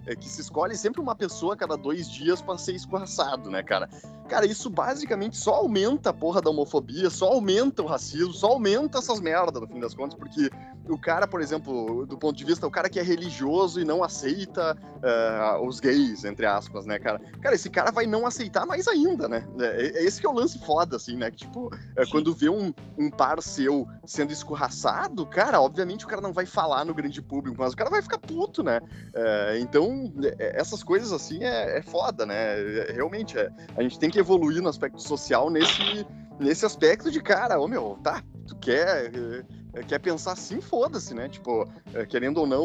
é, 0.07 0.15
que 0.17 0.29
se 0.29 0.41
escolhe 0.41 0.77
sempre 0.77 1.01
uma 1.01 1.15
pessoa 1.15 1.55
a 1.55 1.57
cada 1.57 1.77
dois 1.77 2.11
dias 2.11 2.41
para 2.41 2.59
ser 2.59 2.75
escorraçado, 2.75 3.51
né, 3.51 3.63
cara? 3.63 3.89
Cara, 4.29 4.47
isso 4.47 4.69
basicamente 4.69 5.37
só 5.37 5.55
aumenta 5.55 6.11
a 6.11 6.13
porra 6.13 6.41
da 6.41 6.51
homofobia, 6.51 7.11
só 7.11 7.33
aumenta 7.33 7.83
o 7.83 7.87
racismo, 7.87 8.33
só 8.33 8.49
aumenta 8.53 8.99
essas 8.99 9.21
merdas, 9.21 9.61
no 9.61 9.69
fim 9.69 9.81
das 9.81 9.95
contas, 9.95 10.19
porque 10.19 10.51
o 10.89 10.99
cara, 10.99 11.27
por 11.27 11.41
exemplo, 11.41 12.07
do 12.07 12.17
ponto 12.17 12.37
de 12.37 12.45
vista, 12.45 12.67
o 12.67 12.71
cara 12.71 12.89
que 12.89 12.99
é 12.99 13.03
religioso 13.03 13.81
e 13.81 13.85
não 13.85 14.05
aceita 14.05 14.77
uh, 14.97 15.67
os 15.67 15.81
gays, 15.81 16.25
entre 16.25 16.47
aspas, 16.47 16.87
né, 16.87 16.99
cara? 16.99 17.21
Cara, 17.41 17.55
esse 17.55 17.69
cara 17.69 17.91
vai 17.91 18.07
não 18.07 18.27
aceitar 18.27 18.65
mais 18.67 18.87
ainda, 18.87 19.29
né? 19.29 19.47
É, 19.59 19.99
é 19.99 20.05
esse 20.05 20.21
que 20.21 20.27
é 20.27 20.31
o 20.31 20.35
lance 20.35 20.59
foda, 20.59 20.97
assim, 20.97 21.17
né? 21.17 21.31
Que, 21.31 21.39
tipo, 21.39 21.71
é, 21.97 22.07
quando 22.07 22.35
vê 22.35 22.49
um, 22.49 22.73
um 22.97 23.11
par 23.11 23.43
seu 23.43 23.87
sendo 24.05 24.33
escorraçado, 24.33 25.27
cara, 25.27 25.61
obviamente 25.61 26.05
o 26.05 26.09
cara 26.09 26.23
não 26.23 26.33
vai 26.33 26.47
falar 26.47 26.85
no 26.85 26.95
grande 26.95 27.21
público, 27.21 27.57
mas 27.59 27.73
o 27.73 27.77
cara 27.77 27.91
vai 27.91 28.03
ficar 28.03 28.19
puto, 28.19 28.63
né? 28.63 28.81
É, 29.15 29.59
então, 29.59 30.13
é, 30.39 30.61
essas 30.61 30.83
coisas, 30.83 31.13
assim, 31.13 31.43
é, 31.43 31.79
é 31.79 31.83
foda, 31.83 32.25
né? 32.25 32.37
É, 32.37 32.93
realmente, 32.93 33.37
a 33.39 33.83
gente 33.83 33.99
tem 33.99 34.11
que 34.11 34.19
evoluir 34.19 34.63
no 34.63 34.69
aspecto 34.69 35.03
social 35.03 35.51
nesse, 35.51 36.07
nesse 36.39 36.65
aspecto 36.65 37.11
de, 37.11 37.21
cara, 37.21 37.59
ô 37.59 37.67
meu, 37.67 37.99
tá, 38.03 38.23
tu 38.47 38.57
quer 38.57 39.13
é, 39.15 39.45
quer 39.83 39.99
pensar 39.99 40.33
assim, 40.33 40.61
foda-se, 40.61 41.15
né? 41.15 41.29
Tipo, 41.29 41.69
é, 41.95 42.07
querendo 42.07 42.39
ou 42.39 42.47
não, 42.47 42.65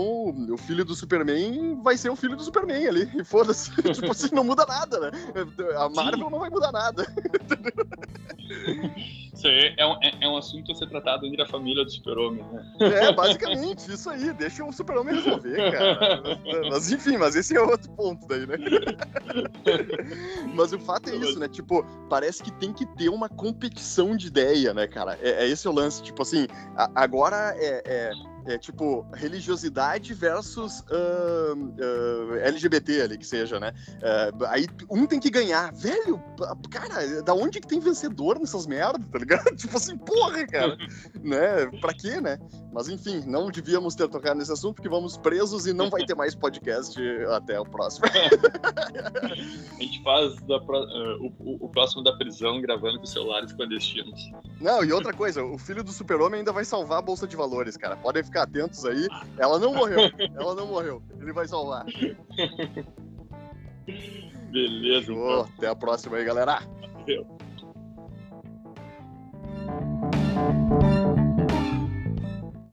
o 0.54 0.58
filho 0.58 0.86
do 0.86 0.96
Superman 0.96 1.82
vai 1.82 1.98
ser 1.98 2.10
o 2.10 2.16
filho 2.16 2.36
do 2.36 2.44
Superman 2.44 2.88
ali, 2.88 3.10
e 3.16 3.24
foda-se. 3.26 3.72
tipo 3.94 4.12
assim, 4.12 4.34
não 4.34 4.44
muda 4.44 4.66
nada, 4.66 5.00
né? 5.00 5.12
A 5.78 5.90
Marvel 5.90 6.26
Sim. 6.26 6.32
não 6.32 6.40
vai 6.40 6.50
mudar 6.50 6.72
nada. 6.72 7.06
Isso 9.42 9.48
aí 9.48 9.74
é 9.76 9.86
um, 9.88 9.94
é, 10.04 10.12
é 10.22 10.28
um 10.28 10.38
assunto 10.38 10.72
a 10.72 10.76
ser 10.76 10.88
tratado 10.88 11.26
entre 11.26 11.42
a 11.42 11.48
família 11.48 11.84
do 11.84 11.90
super-homem, 11.90 12.44
né? 12.52 12.64
É, 12.80 13.12
basicamente, 13.12 13.92
isso 13.92 14.08
aí. 14.08 14.32
Deixa 14.34 14.64
o 14.64 14.72
super-homem 14.72 15.16
resolver, 15.16 15.72
cara. 15.72 16.40
Mas 16.70 16.92
enfim, 16.92 17.18
mas 17.18 17.36
esse 17.36 17.56
é 17.56 17.62
outro 17.62 17.90
ponto 17.92 18.28
daí, 18.28 18.46
né? 18.46 18.56
mas 20.56 20.72
o 20.74 20.80
fato 20.80 21.10
é 21.10 21.16
isso, 21.16 21.40
né? 21.40 21.48
Tipo, 21.48 21.84
parece 22.08 22.44
que 22.44 22.52
tem 22.52 22.72
que 22.72 22.86
ter 22.86 23.10
uma 23.10 23.28
competição 23.28 24.16
de 24.16 24.28
ideia, 24.28 24.74
né, 24.74 24.88
cara? 24.88 25.18
É, 25.22 25.44
é 25.44 25.48
esse 25.48 25.68
o 25.68 25.72
lance. 25.72 26.04
Tipo 26.04 26.22
assim, 26.22 26.48
a, 26.76 26.90
agora 26.96 27.56
é, 27.58 27.82
é 27.86 28.12
É 28.46 28.58
tipo, 28.58 29.06
religiosidade 29.14 30.14
versus 30.14 30.80
uh, 30.82 31.56
uh, 31.56 32.36
LGBT 32.38 33.02
ali, 33.02 33.18
que 33.18 33.26
seja, 33.26 33.60
né? 33.60 33.74
Uh, 33.98 34.46
aí 34.46 34.68
um 34.90 35.06
tem 35.06 35.20
que 35.20 35.30
ganhar. 35.30 35.72
Velho, 35.74 36.22
cara, 36.70 37.22
da 37.22 37.34
onde 37.34 37.60
que 37.60 37.68
tem 37.68 37.80
vencedor 37.80 38.40
nessas 38.40 38.66
merdas, 38.66 39.06
tá 39.08 39.20
ligado? 39.20 39.44
tipo 39.56 39.78
assim, 39.78 39.98
porra, 39.98 40.46
cara. 40.48 40.78
né? 41.22 41.68
Pra 41.80 41.94
quê, 41.94 42.20
né? 42.20 42.38
Mas 42.74 42.88
enfim, 42.88 43.24
não 43.26 43.50
devíamos 43.50 43.96
ter 43.96 44.08
tocado 44.08 44.40
nesse 44.40 44.52
assunto, 44.52 44.76
porque 44.76 44.90
vamos 44.90 45.18
presos 45.18 45.68
e 45.68 45.74
não 45.74 45.90
vai 45.90 46.06
ter 46.06 46.16
mais 46.16 46.34
podcast 46.34 47.00
até 47.36 47.60
o 47.60 47.66
próximo. 47.66 48.06
A 48.12 49.84
gente 49.84 50.02
faz 50.04 50.36
da, 50.42 50.58
uh, 50.58 51.34
o, 51.40 51.66
o, 51.66 51.70
próximo 51.70 52.04
da 52.04 52.14
prisão 52.14 52.62
gravando 52.62 53.00
com 53.00 53.06
celulares 53.06 53.52
clandestinos. 53.52 54.32
Não, 54.60 54.84
e 54.84 54.92
outra 54.94 55.14
coisa, 55.14 55.44
o 55.44 55.58
filho 55.58 55.84
do 55.84 55.92
super-homem 55.92 56.40
ainda 56.40 56.52
vai 56.52 56.64
salvar 56.64 57.00
a 57.00 57.02
Bolsa 57.02 57.28
de 57.28 57.36
Valores, 57.36 57.76
cara. 57.76 57.98
Podem 57.98 58.24
ficar 58.32 58.44
atentos 58.44 58.86
aí. 58.86 59.08
Ela 59.38 59.60
não 59.60 59.74
morreu. 59.74 60.00
Ela 60.34 60.56
não 60.56 60.68
morreu. 60.68 61.04
Ele 61.20 61.34
vai 61.34 61.46
salvar. 61.48 61.86
Beleza. 64.52 65.12
Então. 65.12 65.42
Até 65.58 65.68
a 65.68 65.76
próxima 65.76 66.16
aí, 66.18 66.24
galera. 66.24 66.62
Valeu. 66.94 67.41